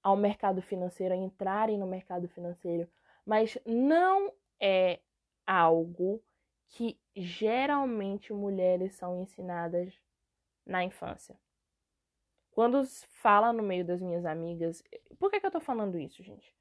Ao 0.00 0.16
mercado 0.16 0.62
financeiro, 0.62 1.12
a 1.12 1.16
entrarem 1.16 1.76
no 1.76 1.88
mercado 1.88 2.28
financeiro. 2.28 2.88
Mas 3.26 3.58
não 3.66 4.32
é 4.60 5.00
algo 5.44 6.22
que 6.68 6.98
geralmente 7.14 8.32
mulheres 8.32 8.94
são 8.94 9.22
ensinadas 9.22 10.00
na 10.64 10.84
infância. 10.84 11.38
Quando 12.50 12.84
fala 13.20 13.52
no 13.52 13.62
meio 13.62 13.84
das 13.84 14.00
minhas 14.00 14.24
amigas, 14.24 14.82
por 15.18 15.30
que, 15.30 15.40
que 15.40 15.46
eu 15.46 15.50
tô 15.50 15.60
falando 15.60 15.98
isso, 15.98 16.22
gente? 16.22 16.54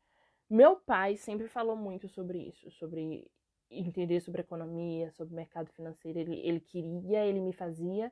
Meu 0.50 0.76
pai 0.76 1.16
sempre 1.16 1.48
falou 1.48 1.76
muito 1.76 2.08
sobre 2.08 2.38
isso, 2.38 2.70
sobre 2.72 3.32
entender 3.70 4.20
sobre 4.22 4.42
economia, 4.42 5.12
sobre 5.12 5.34
mercado 5.34 5.72
financeiro. 5.72 6.20
Ele, 6.20 6.40
ele 6.40 6.60
queria, 6.60 7.26
ele 7.26 7.40
me 7.40 7.54
fazia 7.54 8.12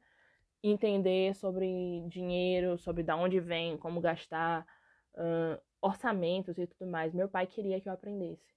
entender 0.63 1.35
sobre 1.35 2.03
dinheiro, 2.07 2.77
sobre 2.77 3.03
de 3.03 3.11
onde 3.11 3.39
vem, 3.39 3.77
como 3.77 3.99
gastar, 3.99 4.65
uh, 5.15 5.61
orçamentos 5.81 6.57
e 6.57 6.65
tudo 6.65 6.89
mais. 6.89 7.13
Meu 7.13 7.27
pai 7.27 7.45
queria 7.45 7.79
que 7.81 7.89
eu 7.89 7.93
aprendesse. 7.93 8.53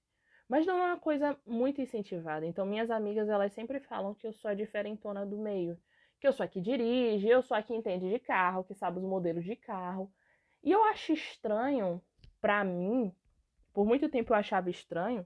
Mas 0.47 0.65
não 0.65 0.77
é 0.77 0.85
uma 0.87 0.99
coisa 0.99 1.37
muito 1.45 1.81
incentivada. 1.81 2.45
Então, 2.45 2.65
minhas 2.65 2.89
amigas, 2.89 3.27
elas 3.27 3.51
sempre 3.53 3.79
falam 3.81 4.13
que 4.15 4.25
eu 4.25 4.33
sou 4.33 4.49
a 4.49 4.53
diferentona 4.53 5.25
do 5.25 5.37
meio. 5.37 5.77
Que 6.19 6.27
eu 6.27 6.33
sou 6.33 6.43
a 6.43 6.47
que 6.47 6.61
dirige, 6.61 7.27
eu 7.27 7.41
sou 7.41 7.55
a 7.55 7.61
que 7.61 7.73
entende 7.73 8.09
de 8.09 8.19
carro, 8.19 8.63
que 8.63 8.73
sabe 8.73 8.99
os 8.99 9.03
modelos 9.03 9.43
de 9.43 9.55
carro. 9.55 10.11
E 10.63 10.71
eu 10.71 10.83
acho 10.85 11.13
estranho, 11.13 12.01
para 12.41 12.63
mim, 12.63 13.13
por 13.73 13.85
muito 13.85 14.09
tempo 14.09 14.33
eu 14.33 14.37
achava 14.37 14.69
estranho, 14.69 15.25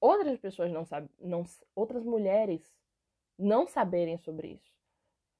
outras 0.00 0.38
pessoas 0.38 0.72
não 0.72 0.84
sabem, 0.84 1.08
não, 1.20 1.44
outras 1.74 2.04
mulheres 2.04 2.74
não 3.38 3.66
saberem 3.66 4.18
sobre 4.18 4.48
isso. 4.54 4.74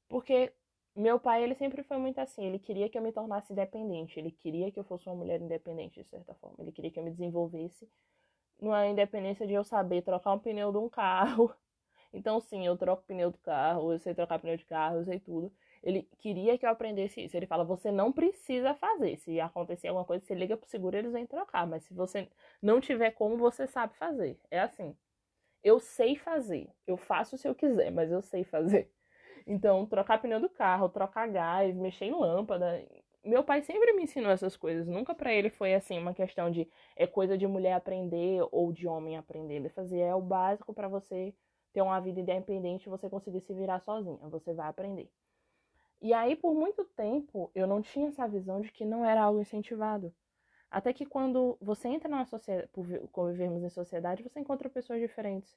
Porque 0.09 0.53
meu 0.95 1.19
pai, 1.19 1.43
ele 1.43 1.55
sempre 1.57 1.83
foi 1.83 1.99
muito 1.99 2.19
assim, 2.21 2.45
ele 2.45 2.59
queria 2.59 2.89
que 2.89 2.97
eu 2.97 3.03
me 3.03 3.11
tornasse 3.13 3.53
independente, 3.53 4.19
ele 4.19 4.31
queria 4.31 4.71
que 4.71 4.79
eu 4.79 4.85
fosse 4.85 5.09
uma 5.09 5.17
mulher 5.17 5.41
independente, 5.41 6.01
de 6.01 6.09
certa 6.09 6.35
forma. 6.35 6.57
Ele 6.61 6.71
queria 6.71 6.91
que 6.91 6.99
eu 6.99 7.03
me 7.03 7.11
desenvolvesse 7.11 7.91
numa 8.61 8.87
independência 8.87 9.47
de 9.47 9.53
eu 9.55 9.65
saber 9.65 10.03
trocar 10.03 10.33
um 10.33 10.39
pneu 10.39 10.73
de 10.73 10.79
um 10.79 10.89
carro. 10.89 11.55
Então, 12.13 12.41
sim, 12.41 12.65
eu 12.67 12.77
troco 12.77 13.03
pneu 13.05 13.31
do 13.31 13.39
carro, 13.39 13.93
eu 13.93 13.99
sei 13.99 14.15
trocar 14.15 14.39
pneu 14.39 14.57
de 14.57 14.65
carro, 14.65 14.99
eu 14.99 15.05
sei 15.05 15.19
tudo. 15.21 15.53
Ele 15.83 16.09
queria 16.19 16.57
que 16.57 16.65
eu 16.65 16.71
aprendesse 16.71 17.25
isso. 17.25 17.37
Ele 17.37 17.47
fala: 17.47 17.65
você 17.65 17.91
não 17.93 18.13
precisa 18.13 18.75
fazer. 18.75 19.17
Se 19.19 19.41
acontecer 19.41 19.89
alguma 19.89 20.05
coisa, 20.05 20.25
você 20.25 20.35
liga 20.35 20.57
pro 20.57 20.69
seguro, 20.69 20.97
eles 20.97 21.13
vêm 21.13 21.27
trocar. 21.27 21.67
Mas 21.67 21.85
se 21.85 21.93
você 21.95 22.29
não 22.63 22.81
tiver 22.81 23.11
como, 23.13 23.37
você 23.37 23.67
sabe 23.67 23.97
fazer. 23.97 24.39
É 24.51 24.61
assim. 24.61 24.97
Eu 25.63 25.81
sei 25.81 26.17
fazer. 26.17 26.71
Eu 26.87 26.97
faço 26.97 27.37
se 27.39 27.49
eu 27.49 27.55
quiser, 27.55 27.91
mas 27.91 28.11
eu 28.13 28.23
sei 28.23 28.45
fazer. 28.45 28.91
Então, 29.47 29.85
trocar 29.87 30.23
pneu 30.23 30.41
do 30.41 30.49
carro, 30.49 30.89
trocar 30.89 31.29
gás, 31.29 31.77
mexer 31.77 32.07
em 32.07 32.13
lâmpada. 32.13 32.83
Meu 33.25 33.43
pai 33.43 33.63
sempre 33.63 33.93
me 33.95 34.03
ensinou 34.05 34.31
essas 34.31 34.57
coisas. 34.57 34.87
Nunca 34.87 35.15
para 35.15 35.33
ele 35.33 35.49
foi 35.51 35.75
assim 35.75 35.99
uma 35.99 36.13
questão 36.15 36.51
de 36.51 36.69
é 36.95 37.07
coisa 37.07 37.39
de 37.39 37.47
mulher 37.47 37.73
aprender 37.73 38.47
ou 38.53 38.73
de 38.73 38.87
homem 38.87 39.17
aprender. 39.17 39.55
Ele 39.55 39.69
fazia 39.69 40.05
é 40.05 40.15
o 40.15 40.21
básico 40.21 40.75
para 40.75 40.89
você 40.89 41.35
ter 41.73 41.83
uma 41.83 42.01
vida 42.01 42.21
independente 42.21 42.89
você 42.89 43.09
conseguir 43.09 43.41
se 43.41 43.55
virar 43.55 43.81
sozinha. 43.81 44.19
Você 44.29 44.53
vai 44.53 44.69
aprender. 44.69 45.11
E 46.03 46.13
aí, 46.13 46.37
por 46.37 46.55
muito 46.55 46.85
tempo, 46.85 47.51
eu 47.55 47.67
não 47.67 47.81
tinha 47.81 48.09
essa 48.09 48.29
visão 48.29 48.61
de 48.61 48.71
que 48.71 48.85
não 48.85 49.05
era 49.05 49.23
algo 49.23 49.41
incentivado. 49.41 50.15
Até 50.71 50.93
que 50.93 51.07
quando 51.07 51.57
você 51.61 51.89
entra 51.89 52.09
na 52.09 52.27
sociedade, 52.27 52.69
por 52.73 52.87
convivermos 53.09 53.63
em 53.63 53.71
sociedade, 53.71 54.23
você 54.23 54.41
encontra 54.41 54.69
pessoas 54.69 55.01
diferentes. 55.01 55.57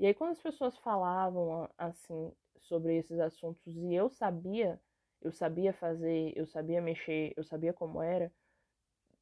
E 0.00 0.06
aí, 0.06 0.14
quando 0.14 0.30
as 0.32 0.42
pessoas 0.42 0.76
falavam 0.78 1.68
assim, 1.78 2.32
sobre 2.62 2.96
esses 2.96 3.20
assuntos 3.20 3.76
e 3.76 3.94
eu 3.94 4.08
sabia, 4.08 4.80
eu 5.24 5.32
sabia 5.32 5.72
fazer, 5.72 6.32
eu 6.36 6.46
sabia 6.46 6.82
mexer, 6.82 7.32
eu 7.36 7.42
sabia 7.42 7.72
como 7.72 8.02
era, 8.02 8.30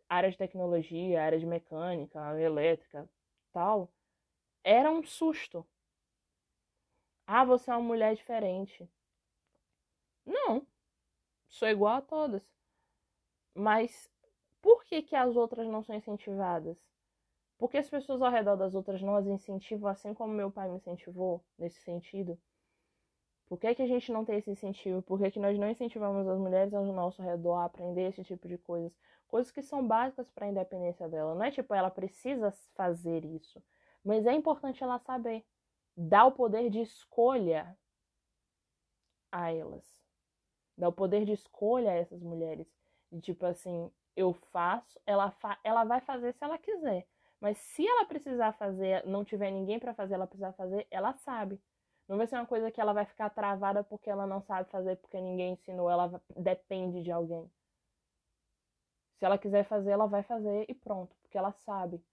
área 0.09 0.31
de 0.31 0.37
tecnologia, 0.37 1.23
área 1.23 1.39
de 1.39 1.47
mecânica, 1.47 2.39
elétrica, 2.41 3.09
tal, 3.53 3.91
era 4.65 4.91
um 4.91 5.03
susto. 5.05 5.67
Ah, 7.27 7.45
você 7.45 7.71
é 7.71 7.75
uma 7.75 7.83
mulher 7.83 8.15
diferente. 8.15 8.89
Não, 10.27 10.67
sou 11.49 11.69
igual 11.69 11.97
a 11.97 12.03
todas. 12.03 12.43
Mas 13.55 14.11
por 14.61 14.85
que, 14.85 15.03
que 15.03 15.17
as 15.17 15.37
outras 15.37 15.67
não 15.69 15.83
são 15.83 15.95
incentivadas? 15.95 16.77
Porque 17.59 17.79
as 17.79 17.89
pessoas 17.89 18.21
ao 18.23 18.31
redor 18.31 18.57
das 18.57 18.75
outras 18.75 19.01
não 19.03 19.17
as 19.17 19.27
incentivam 19.27 19.89
assim 19.89 20.13
como 20.13 20.33
meu 20.35 20.51
pai 20.51 20.69
me 20.69 20.77
incentivou 20.77 21.45
nesse 21.59 21.81
sentido? 21.83 22.39
Por 23.53 23.61
que, 23.61 23.75
que 23.75 23.83
a 23.83 23.87
gente 23.87 24.11
não 24.11 24.25
tem 24.25 24.39
esse 24.39 24.51
incentivo? 24.51 25.03
Por 25.03 25.19
que, 25.21 25.31
que 25.31 25.39
nós 25.39 25.59
não 25.59 25.69
incentivamos 25.69 26.27
as 26.27 26.39
mulheres 26.39 26.73
ao 26.73 26.87
nosso 26.87 27.21
redor 27.21 27.57
a 27.57 27.67
aprender 27.67 28.09
esse 28.09 28.25
tipo 28.25 28.49
de 28.49 28.57
coisas? 28.57 28.91
Coisas 29.29 29.53
que 29.53 29.61
são 29.61 29.87
básicas 29.87 30.31
para 30.31 30.47
a 30.47 30.49
independência 30.49 31.07
dela. 31.07 31.35
Não 31.35 31.45
é 31.45 31.51
tipo, 31.51 31.75
ela 31.75 31.91
precisa 31.91 32.51
fazer 32.75 33.27
isso. 33.27 33.63
Mas 34.03 34.25
é 34.25 34.33
importante 34.33 34.83
ela 34.83 34.99
saber. 35.01 35.45
Dar 35.95 36.25
o 36.25 36.33
poder 36.33 36.71
de 36.71 36.81
escolha 36.81 37.77
a 39.31 39.53
elas. 39.53 39.85
Dar 40.75 40.89
o 40.89 40.93
poder 40.93 41.27
de 41.27 41.33
escolha 41.33 41.91
a 41.91 41.97
essas 41.97 42.23
mulheres. 42.23 42.67
De 43.11 43.21
tipo 43.21 43.45
assim, 43.45 43.93
eu 44.17 44.33
faço, 44.51 44.99
ela, 45.05 45.31
fa 45.31 45.59
ela 45.63 45.85
vai 45.85 46.01
fazer 46.01 46.33
se 46.33 46.43
ela 46.43 46.57
quiser. 46.57 47.07
Mas 47.39 47.59
se 47.59 47.87
ela 47.87 48.07
precisar 48.07 48.53
fazer, 48.53 49.05
não 49.05 49.23
tiver 49.23 49.51
ninguém 49.51 49.79
para 49.79 49.93
fazer, 49.93 50.15
ela 50.15 50.27
precisar 50.27 50.55
fazer, 50.55 50.87
ela 50.91 51.13
sabe. 51.13 51.61
Não 52.09 52.17
vai 52.17 52.27
ser 52.27 52.37
uma 52.37 52.47
coisa 52.47 52.71
que 52.71 52.81
ela 52.81 52.93
vai 52.93 53.05
ficar 53.05 53.31
travada 53.31 53.83
porque 53.85 54.11
ela 54.11 54.27
não 54.27 54.41
sabe 54.43 54.69
fazer, 54.71 54.97
porque 54.97 55.21
ninguém 55.21 55.55
ensinou, 55.55 55.91
ela 55.91 56.21
depende 56.37 57.03
de 57.03 57.11
alguém. 57.11 57.51
Se 59.19 59.25
ela 59.25 59.39
quiser 59.39 59.65
fazer, 59.65 59.93
ela 59.93 60.07
vai 60.07 60.23
fazer 60.23 60.67
e 60.69 60.75
pronto, 60.75 61.15
porque 61.23 61.39
ela 61.39 61.53
sabe. 61.53 62.05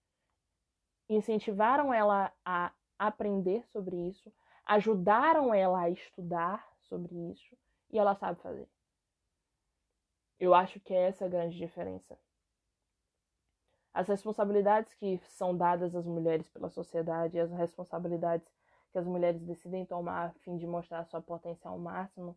Incentivaram 1.08 1.92
ela 1.92 2.32
a 2.44 2.72
aprender 2.98 3.66
sobre 3.68 3.96
isso, 3.96 4.32
ajudaram 4.64 5.52
ela 5.52 5.80
a 5.80 5.90
estudar 5.90 6.68
sobre 6.82 7.14
isso 7.32 7.56
e 7.90 7.98
ela 7.98 8.14
sabe 8.14 8.40
fazer. 8.40 8.68
Eu 10.38 10.54
acho 10.54 10.78
que 10.80 10.94
é 10.94 11.08
essa 11.08 11.24
a 11.24 11.28
grande 11.28 11.56
diferença. 11.56 12.16
As 13.92 14.06
responsabilidades 14.06 14.94
que 14.94 15.18
são 15.24 15.56
dadas 15.56 15.96
às 15.96 16.06
mulheres 16.06 16.48
pela 16.48 16.70
sociedade, 16.70 17.40
as 17.40 17.50
responsabilidades 17.50 18.59
que 18.90 18.98
as 18.98 19.06
mulheres 19.06 19.40
decidem 19.42 19.84
tomar 19.86 20.28
a 20.28 20.32
fim 20.40 20.56
de 20.56 20.66
mostrar 20.66 21.04
sua 21.04 21.20
potencial 21.20 21.78
máximo, 21.78 22.36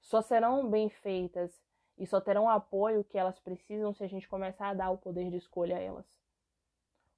só 0.00 0.20
serão 0.20 0.68
bem 0.68 0.88
feitas 0.88 1.62
e 1.96 2.06
só 2.06 2.20
terão 2.20 2.44
o 2.44 2.48
apoio 2.48 3.04
que 3.04 3.18
elas 3.18 3.38
precisam 3.38 3.92
se 3.92 4.04
a 4.04 4.06
gente 4.06 4.28
começar 4.28 4.68
a 4.68 4.74
dar 4.74 4.90
o 4.90 4.98
poder 4.98 5.30
de 5.30 5.36
escolha 5.36 5.76
a 5.76 5.80
elas. 5.80 6.06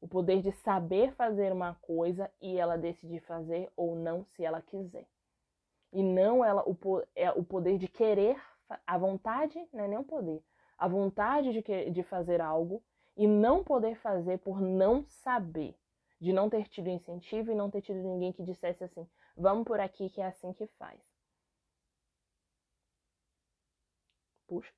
O 0.01 0.07
poder 0.07 0.43
de 0.43 0.53
saber 0.53 1.13
fazer 1.15 1.53
uma 1.53 1.75
coisa 1.77 2.31
e 2.41 2.59
ela 2.59 2.77
decidir 2.77 3.21
fazer 3.21 3.73
ou 3.77 3.97
não 3.97 4.25
se 4.25 4.45
ela 4.45 4.61
quiser. 4.61 5.07
E 5.93 6.03
não 6.03 6.45
ela 6.45 6.63
o, 6.69 6.77
é 7.15 7.31
o 7.31 7.43
poder 7.43 7.79
de 7.79 7.89
querer, 7.89 8.41
a 8.87 8.99
vontade, 8.99 9.67
não 9.73 9.85
é 9.85 9.89
nem 9.89 9.99
o 9.99 10.05
poder, 10.05 10.43
a 10.77 10.87
vontade 10.87 11.53
de, 11.53 11.63
que, 11.63 11.91
de 11.91 12.03
fazer 12.03 12.41
algo 12.41 12.83
e 13.17 13.27
não 13.27 13.65
poder 13.65 13.97
fazer 13.97 14.39
por 14.39 14.61
não 14.61 15.07
saber 15.07 15.75
de 16.21 16.33
não 16.33 16.49
ter 16.49 16.67
tido 16.69 16.89
incentivo 16.89 17.51
e 17.51 17.55
não 17.55 17.71
ter 17.71 17.83
tido 17.83 17.99
ninguém 18.03 18.33
que 18.33 18.43
dissesse 18.43 18.85
assim: 18.85 19.09
vamos 19.37 19.65
por 19.65 19.81
aqui 19.81 20.09
que 20.11 20.21
é 20.21 20.27
assim 20.27 20.53
que 20.53 20.67
faz. 20.79 21.01
Puxa, 24.47 24.73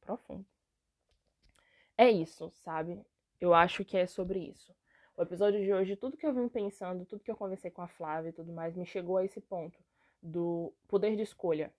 profundo. 0.00 0.46
É 1.96 2.10
isso, 2.10 2.50
sabe? 2.62 3.04
Eu 3.40 3.52
acho 3.52 3.84
que 3.84 3.96
é 3.96 4.06
sobre 4.06 4.38
isso. 4.38 4.74
O 5.16 5.22
episódio 5.22 5.60
de 5.60 5.72
hoje, 5.72 5.96
tudo 5.96 6.16
que 6.16 6.24
eu 6.24 6.32
vim 6.32 6.48
pensando, 6.48 7.04
tudo 7.04 7.24
que 7.24 7.30
eu 7.30 7.36
conversei 7.36 7.70
com 7.70 7.82
a 7.82 7.88
Flávia 7.88 8.28
e 8.28 8.32
tudo 8.32 8.52
mais, 8.52 8.76
me 8.76 8.86
chegou 8.86 9.16
a 9.16 9.24
esse 9.24 9.40
ponto 9.40 9.76
do 10.22 10.72
poder 10.86 11.16
de 11.16 11.22
escolha. 11.22 11.74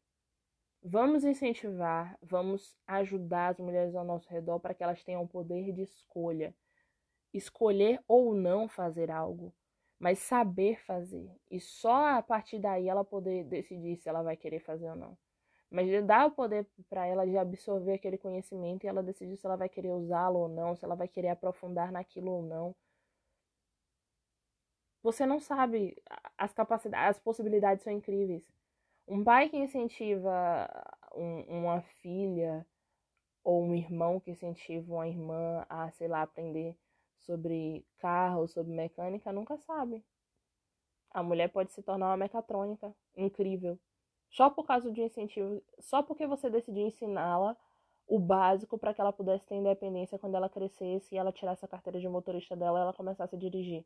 Vamos 0.84 1.24
incentivar, 1.24 2.18
vamos 2.22 2.78
ajudar 2.86 3.50
as 3.50 3.60
mulheres 3.60 3.96
ao 3.96 4.06
nosso 4.06 4.30
redor 4.30 4.60
para 4.60 4.74
que 4.74 4.84
elas 4.84 5.04
tenham 5.04 5.26
poder 5.26 5.72
de 5.74 5.82
escolha 5.84 6.54
escolher 7.34 8.02
ou 8.08 8.34
não 8.34 8.68
fazer 8.68 9.12
algo, 9.12 9.54
mas 10.00 10.20
saber 10.20 10.80
fazer. 10.86 11.32
E 11.50 11.60
só 11.60 12.18
a 12.18 12.22
partir 12.22 12.60
daí 12.60 12.88
ela 12.88 13.04
poder 13.04 13.44
decidir 13.46 13.98
se 13.98 14.10
ela 14.10 14.24
vai 14.24 14.38
querer 14.38 14.60
fazer 14.60 14.90
ou 14.90 14.96
não. 14.96 15.18
Mas 15.72 15.88
dar 16.06 16.26
o 16.26 16.32
poder 16.32 16.68
para 16.90 17.06
ela 17.06 17.26
de 17.26 17.38
absorver 17.38 17.94
aquele 17.94 18.18
conhecimento 18.18 18.84
e 18.84 18.88
ela 18.88 19.04
decidir 19.04 19.38
se 19.38 19.46
ela 19.46 19.56
vai 19.56 19.70
querer 19.70 19.92
usá-lo 19.92 20.40
ou 20.40 20.50
não, 20.50 20.76
se 20.76 20.84
ela 20.84 20.96
vai 20.96 21.08
querer 21.08 21.30
aprofundar 21.30 21.92
naquilo 21.92 22.32
ou 22.32 22.42
não. 22.42 22.76
Você 25.04 25.26
não 25.26 25.40
sabe, 25.40 25.96
as 26.38 26.54
capacidades, 26.54 27.18
as 27.18 27.20
possibilidades 27.24 27.84
são 27.84 27.94
incríveis. 27.94 28.44
Um 29.08 29.24
pai 29.24 29.50
que 29.50 29.58
incentiva 29.58 30.68
um, 31.16 31.42
uma 31.60 31.82
filha 32.02 32.66
ou 33.44 33.64
um 33.64 33.76
irmão 33.76 34.20
que 34.20 34.32
incentiva 34.32 34.94
uma 34.94 35.08
irmã 35.08 35.66
a, 35.70 35.90
sei 35.92 36.08
lá, 36.08 36.22
aprender 36.24 36.76
sobre 37.20 37.86
carro, 37.98 38.48
sobre 38.48 38.74
mecânica, 38.74 39.32
nunca 39.32 39.58
sabe. 39.58 40.04
A 41.12 41.24
mulher 41.24 41.50
pode 41.50 41.72
se 41.72 41.82
tornar 41.82 42.08
uma 42.08 42.18
mecatrônica 42.18 42.94
incrível. 43.16 43.80
Só 44.30 44.50
por 44.50 44.66
causa 44.66 44.92
de 44.92 45.02
incentivo, 45.02 45.62
só 45.80 46.04
porque 46.04 46.28
você 46.28 46.50
decidiu 46.50 46.86
ensiná-la 46.86 47.58
o 48.08 48.20
básico 48.20 48.78
para 48.78 48.94
que 48.94 49.02
ela 49.02 49.14
pudesse 49.14 49.46
ter 49.46 49.56
independência 49.56 50.18
quando 50.20 50.36
ela 50.36 50.50
crescesse 50.50 51.14
e 51.14 51.18
ela 51.18 51.32
tirasse 51.32 51.64
a 51.66 51.68
carteira 51.68 52.00
de 52.00 52.08
motorista 52.08 52.56
dela 52.56 52.80
e 52.80 52.82
ela 52.82 52.94
começasse 52.94 53.36
a 53.36 53.40
dirigir. 53.40 53.86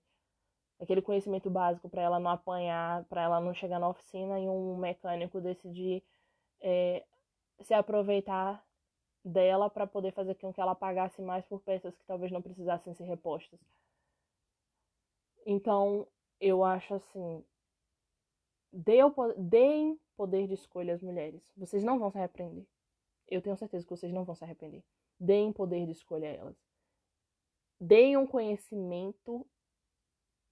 Aquele 0.80 1.02
conhecimento 1.02 1.50
básico 1.50 1.90
para 1.90 2.02
ela 2.02 2.20
não 2.20 2.32
apanhar, 2.32 3.06
para 3.06 3.22
ela 3.22 3.40
não 3.40 3.54
chegar 3.54 3.80
na 3.80 3.88
oficina 3.90 4.40
e 4.40 4.48
um 4.50 4.78
mecânico 4.78 5.40
decidir 5.40 6.04
é, 6.62 7.06
se 7.62 7.74
aproveitar 7.74 8.64
dela 9.24 9.70
para 9.70 9.88
poder 9.88 10.12
fazer 10.12 10.36
com 10.36 10.54
que 10.54 10.60
ela 10.60 10.76
pagasse 10.76 11.22
mais 11.22 11.46
por 11.46 11.62
peças 11.62 11.96
que 11.96 12.06
talvez 12.06 12.32
não 12.32 12.42
precisassem 12.42 12.94
ser 12.94 13.06
repostas. 13.06 13.60
Então, 15.46 16.08
eu 16.40 16.64
acho 16.64 16.94
assim, 16.94 17.44
deem 18.72 20.00
poder 20.16 20.48
de 20.48 20.54
escolha 20.54 20.94
às 20.94 21.02
mulheres. 21.02 21.42
Vocês 21.56 21.84
não 21.84 22.00
vão 22.00 22.12
se 22.12 22.18
arrepender. 22.18 22.66
Eu 23.30 23.42
tenho 23.42 23.58
certeza 23.58 23.86
que 23.86 23.90
vocês 23.90 24.12
não 24.12 24.24
vão 24.24 24.36
se 24.36 24.44
arrepender. 24.44 24.84
Deem 25.20 25.54
poder 25.54 25.86
de 25.86 25.92
escolha 25.92 26.30
a 26.30 26.34
elas. 26.34 26.58
Deem 27.80 28.18
um 28.18 28.28
conhecimento, 28.28 29.46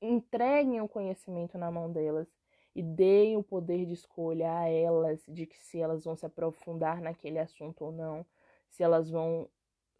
entreguem 0.01 0.81
o 0.81 0.85
um 0.85 0.87
conhecimento 0.87 1.57
na 1.57 1.71
mão 1.71 1.91
delas 1.91 2.27
e 2.75 2.81
deem 2.81 3.37
o 3.37 3.43
poder 3.43 3.85
de 3.85 3.93
escolha 3.93 4.59
a 4.59 4.67
elas 4.67 5.23
de 5.27 5.45
que 5.45 5.57
se 5.57 5.79
elas 5.79 6.03
vão 6.03 6.15
se 6.15 6.25
aprofundar 6.25 7.01
naquele 7.01 7.39
assunto 7.39 7.85
ou 7.85 7.91
não, 7.91 8.25
se 8.71 8.81
elas 8.83 9.09
vão 9.09 9.47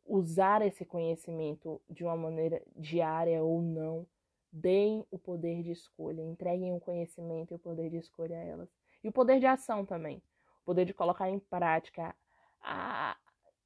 usar 0.06 0.62
esse 0.62 0.84
conhecimento 0.84 1.82
de 1.90 2.04
uma 2.04 2.16
maneira 2.16 2.62
diária 2.76 3.44
ou 3.44 3.62
não. 3.62 4.08
Deem 4.52 5.06
o 5.10 5.18
poder 5.18 5.64
de 5.64 5.72
escolha, 5.72 6.22
entreguem 6.22 6.76
o 6.76 6.80
conhecimento 6.80 7.54
e 7.54 7.56
o 7.56 7.60
poder 7.60 7.90
de 7.90 7.98
escolha 7.98 8.38
a 8.38 8.44
elas. 8.44 8.70
E 9.04 9.08
o 9.08 9.12
poder 9.12 9.40
de 9.40 9.46
ação 9.46 9.86
também. 9.86 10.22
O 10.62 10.66
poder 10.66 10.86
de 10.86 10.94
colocar 10.94 11.30
em 11.30 11.40
prática, 11.40 12.14
a... 12.62 13.18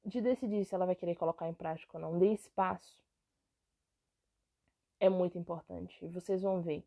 de 0.04 0.20
decidir 0.20 0.64
se 0.64 0.74
ela 0.74 0.86
vai 0.86 0.94
querer 0.94 1.16
colocar 1.16 1.48
em 1.48 1.54
prática 1.54 1.96
ou 1.96 2.00
não. 2.00 2.18
Dê 2.18 2.32
espaço. 2.32 3.04
É 5.00 5.08
muito 5.08 5.36
importante. 5.36 6.06
Vocês 6.08 6.42
vão 6.42 6.62
ver. 6.62 6.84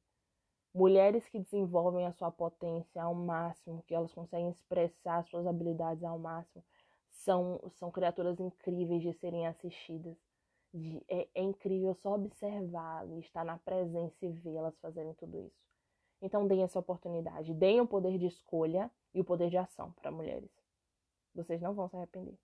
Mulheres 0.74 1.28
que 1.28 1.40
desenvolvem 1.40 2.06
a 2.06 2.14
sua 2.14 2.32
potência 2.32 3.04
ao 3.04 3.14
máximo, 3.14 3.84
que 3.88 3.94
elas 3.94 4.14
conseguem 4.14 4.50
expressar 4.50 5.26
suas 5.26 5.46
habilidades 5.46 6.04
ao 6.04 6.18
máximo, 6.18 6.64
são, 7.20 7.60
são 7.76 7.92
criaturas 7.92 8.40
incríveis 8.40 9.02
de 9.02 9.14
serem 9.14 9.48
assistidas. 9.48 10.18
De, 10.74 11.04
é, 11.10 11.28
é 11.34 11.42
incrível 11.42 11.96
só 11.96 12.14
observar 12.14 13.08
e 13.10 13.20
estar 13.20 13.44
na 13.44 13.58
presença 13.58 14.26
e 14.26 14.32
vê-las 14.32 14.78
fazerem 14.80 15.14
tudo 15.16 15.40
isso. 15.40 15.60
Então 16.22 16.48
deem 16.48 16.64
essa 16.64 16.80
oportunidade, 16.80 17.54
deem 17.54 17.82
o 17.82 17.88
poder 17.88 18.18
de 18.18 18.28
escolha 18.28 18.92
e 19.14 19.22
o 19.22 19.26
poder 19.26 19.50
de 19.50 19.58
ação 19.58 19.92
para 19.94 20.12
mulheres. 20.12 20.52
Vocês 21.34 21.62
não 21.62 21.74
vão 21.74 21.90
se 21.90 21.96
arrepender. 21.96 22.38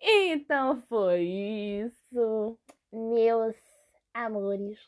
Então 0.00 0.80
foi 0.82 1.22
isso, 1.22 2.58
meus 2.90 3.56
amores, 4.14 4.78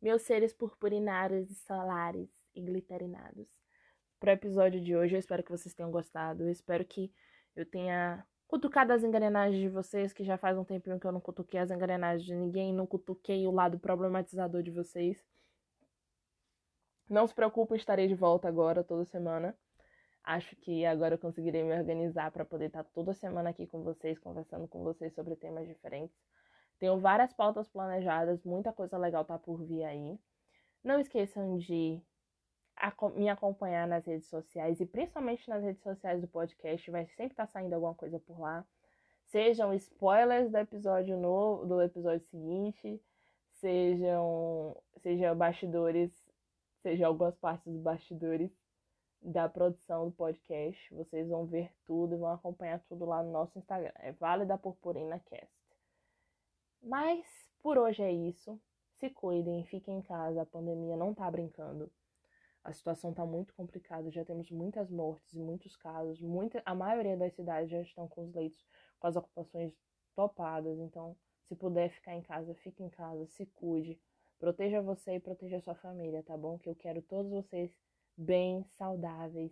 meus 0.00 0.22
seres 0.22 0.54
purpurinados 0.54 1.50
e 1.50 1.54
solares 1.54 2.30
e 2.54 2.62
glitterinados. 2.62 3.46
Para 4.18 4.30
o 4.30 4.34
episódio 4.34 4.80
de 4.80 4.96
hoje, 4.96 5.14
eu 5.14 5.18
espero 5.18 5.42
que 5.42 5.50
vocês 5.50 5.74
tenham 5.74 5.90
gostado. 5.90 6.44
Eu 6.44 6.50
espero 6.50 6.84
que 6.84 7.12
eu 7.56 7.66
tenha 7.66 8.24
cutucado 8.46 8.92
as 8.92 9.04
engrenagens 9.04 9.60
de 9.60 9.68
vocês, 9.68 10.12
que 10.12 10.24
já 10.24 10.38
faz 10.38 10.56
um 10.56 10.64
tempinho 10.64 10.98
que 10.98 11.06
eu 11.06 11.12
não 11.12 11.20
cutuquei 11.20 11.60
as 11.60 11.70
engrenagens 11.70 12.24
de 12.24 12.34
ninguém, 12.34 12.72
não 12.72 12.86
cutuquei 12.86 13.46
o 13.46 13.50
lado 13.50 13.78
problematizador 13.78 14.62
de 14.62 14.70
vocês. 14.70 15.22
Não 17.08 17.26
se 17.26 17.34
preocupem, 17.34 17.76
estarei 17.76 18.06
de 18.08 18.14
volta 18.14 18.48
agora, 18.48 18.84
toda 18.84 19.04
semana. 19.04 19.56
Acho 20.22 20.54
que 20.56 20.84
agora 20.84 21.14
eu 21.14 21.18
conseguirei 21.18 21.62
me 21.62 21.74
organizar 21.74 22.30
para 22.30 22.44
poder 22.44 22.66
estar 22.66 22.84
toda 22.84 23.14
semana 23.14 23.50
aqui 23.50 23.66
com 23.66 23.82
vocês, 23.82 24.18
conversando 24.18 24.68
com 24.68 24.82
vocês 24.82 25.14
sobre 25.14 25.34
temas 25.36 25.66
diferentes. 25.66 26.16
Tenho 26.78 26.98
várias 26.98 27.32
pautas 27.32 27.68
planejadas, 27.68 28.44
muita 28.44 28.72
coisa 28.72 28.98
legal 28.98 29.24
tá 29.24 29.38
por 29.38 29.64
vir 29.64 29.84
aí. 29.84 30.18
Não 30.84 31.00
esqueçam 31.00 31.56
de 31.56 32.00
me 33.14 33.28
acompanhar 33.28 33.86
nas 33.86 34.04
redes 34.06 34.28
sociais 34.28 34.80
e 34.80 34.86
principalmente 34.86 35.48
nas 35.48 35.62
redes 35.62 35.82
sociais 35.82 36.20
do 36.20 36.28
podcast, 36.28 36.90
vai 36.90 37.06
sempre 37.06 37.32
estar 37.32 37.46
tá 37.46 37.52
saindo 37.52 37.74
alguma 37.74 37.94
coisa 37.94 38.18
por 38.20 38.38
lá. 38.40 38.64
Sejam 39.26 39.74
spoilers 39.74 40.50
do 40.50 40.58
episódio 40.58 41.16
novo, 41.16 41.66
do 41.66 41.82
episódio 41.82 42.26
seguinte, 42.28 43.00
sejam, 43.54 44.76
sejam 45.02 45.36
bastidores, 45.36 46.10
sejam 46.82 47.08
algumas 47.08 47.36
partes 47.36 47.70
dos 47.70 47.82
bastidores 47.82 48.50
da 49.20 49.48
produção 49.48 50.06
do 50.06 50.12
podcast. 50.12 50.94
Vocês 50.94 51.28
vão 51.28 51.46
ver 51.46 51.70
tudo 51.84 52.14
e 52.14 52.18
vão 52.18 52.32
acompanhar 52.32 52.80
tudo 52.88 53.04
lá 53.04 53.22
no 53.22 53.32
nosso 53.32 53.58
Instagram. 53.58 53.92
É 53.96 54.12
Vale 54.12 54.44
da 54.46 54.56
Purpurina 54.56 55.18
Cast. 55.18 55.52
Mas 56.82 57.26
por 57.62 57.76
hoje 57.76 58.02
é 58.02 58.12
isso. 58.12 58.58
Se 58.98 59.10
cuidem, 59.10 59.64
fiquem 59.66 59.98
em 59.98 60.02
casa, 60.02 60.42
a 60.42 60.46
pandemia 60.46 60.96
não 60.96 61.14
tá 61.14 61.30
brincando. 61.30 61.90
A 62.68 62.72
situação 62.74 63.12
está 63.12 63.24
muito 63.24 63.54
complicada, 63.54 64.10
já 64.10 64.22
temos 64.26 64.50
muitas 64.50 64.90
mortes 64.90 65.32
e 65.32 65.40
muitos 65.40 65.74
casos. 65.74 66.20
Muita, 66.20 66.62
a 66.66 66.74
maioria 66.74 67.16
das 67.16 67.32
cidades 67.32 67.70
já 67.70 67.80
estão 67.80 68.06
com 68.06 68.20
os 68.20 68.34
leitos, 68.34 68.62
com 69.00 69.06
as 69.06 69.16
ocupações 69.16 69.72
topadas. 70.14 70.78
Então, 70.78 71.16
se 71.46 71.56
puder 71.56 71.88
ficar 71.88 72.14
em 72.14 72.20
casa, 72.20 72.54
fique 72.56 72.82
em 72.82 72.90
casa, 72.90 73.24
se 73.24 73.46
cuide. 73.46 73.98
Proteja 74.38 74.82
você 74.82 75.14
e 75.14 75.18
proteja 75.18 75.62
sua 75.62 75.74
família, 75.76 76.22
tá 76.22 76.36
bom? 76.36 76.58
Que 76.58 76.68
eu 76.68 76.76
quero 76.76 77.00
todos 77.00 77.32
vocês 77.32 77.74
bem, 78.14 78.62
saudáveis 78.76 79.50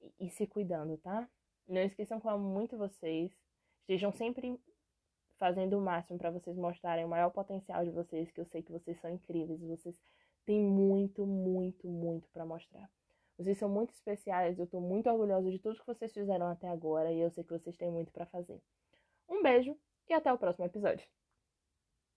e, 0.00 0.26
e 0.26 0.30
se 0.30 0.46
cuidando, 0.46 0.96
tá? 0.96 1.28
Não 1.68 1.82
esqueçam 1.82 2.18
que 2.18 2.26
eu 2.26 2.30
amo 2.30 2.48
muito 2.48 2.78
vocês. 2.78 3.30
Estejam 3.80 4.10
sempre 4.12 4.58
fazendo 5.36 5.76
o 5.76 5.80
máximo 5.82 6.18
para 6.18 6.30
vocês 6.30 6.56
mostrarem 6.56 7.04
o 7.04 7.08
maior 7.08 7.28
potencial 7.28 7.84
de 7.84 7.90
vocês, 7.90 8.30
que 8.30 8.40
eu 8.40 8.46
sei 8.46 8.62
que 8.62 8.72
vocês 8.72 8.98
são 8.98 9.10
incríveis, 9.10 9.60
vocês 9.60 10.00
tem 10.44 10.62
muito, 10.62 11.26
muito, 11.26 11.88
muito 11.88 12.28
para 12.30 12.44
mostrar. 12.44 12.90
Vocês 13.36 13.58
são 13.58 13.68
muito 13.68 13.92
especiais, 13.92 14.58
eu 14.58 14.64
estou 14.64 14.80
muito 14.80 15.10
orgulhosa 15.10 15.50
de 15.50 15.58
tudo 15.58 15.78
que 15.78 15.86
vocês 15.86 16.12
fizeram 16.12 16.46
até 16.46 16.68
agora 16.68 17.12
e 17.12 17.20
eu 17.20 17.30
sei 17.30 17.42
que 17.42 17.52
vocês 17.52 17.76
têm 17.76 17.90
muito 17.90 18.12
para 18.12 18.26
fazer. 18.26 18.60
Um 19.28 19.42
beijo 19.42 19.76
e 20.08 20.12
até 20.14 20.32
o 20.32 20.38
próximo 20.38 20.66
episódio. 20.66 21.06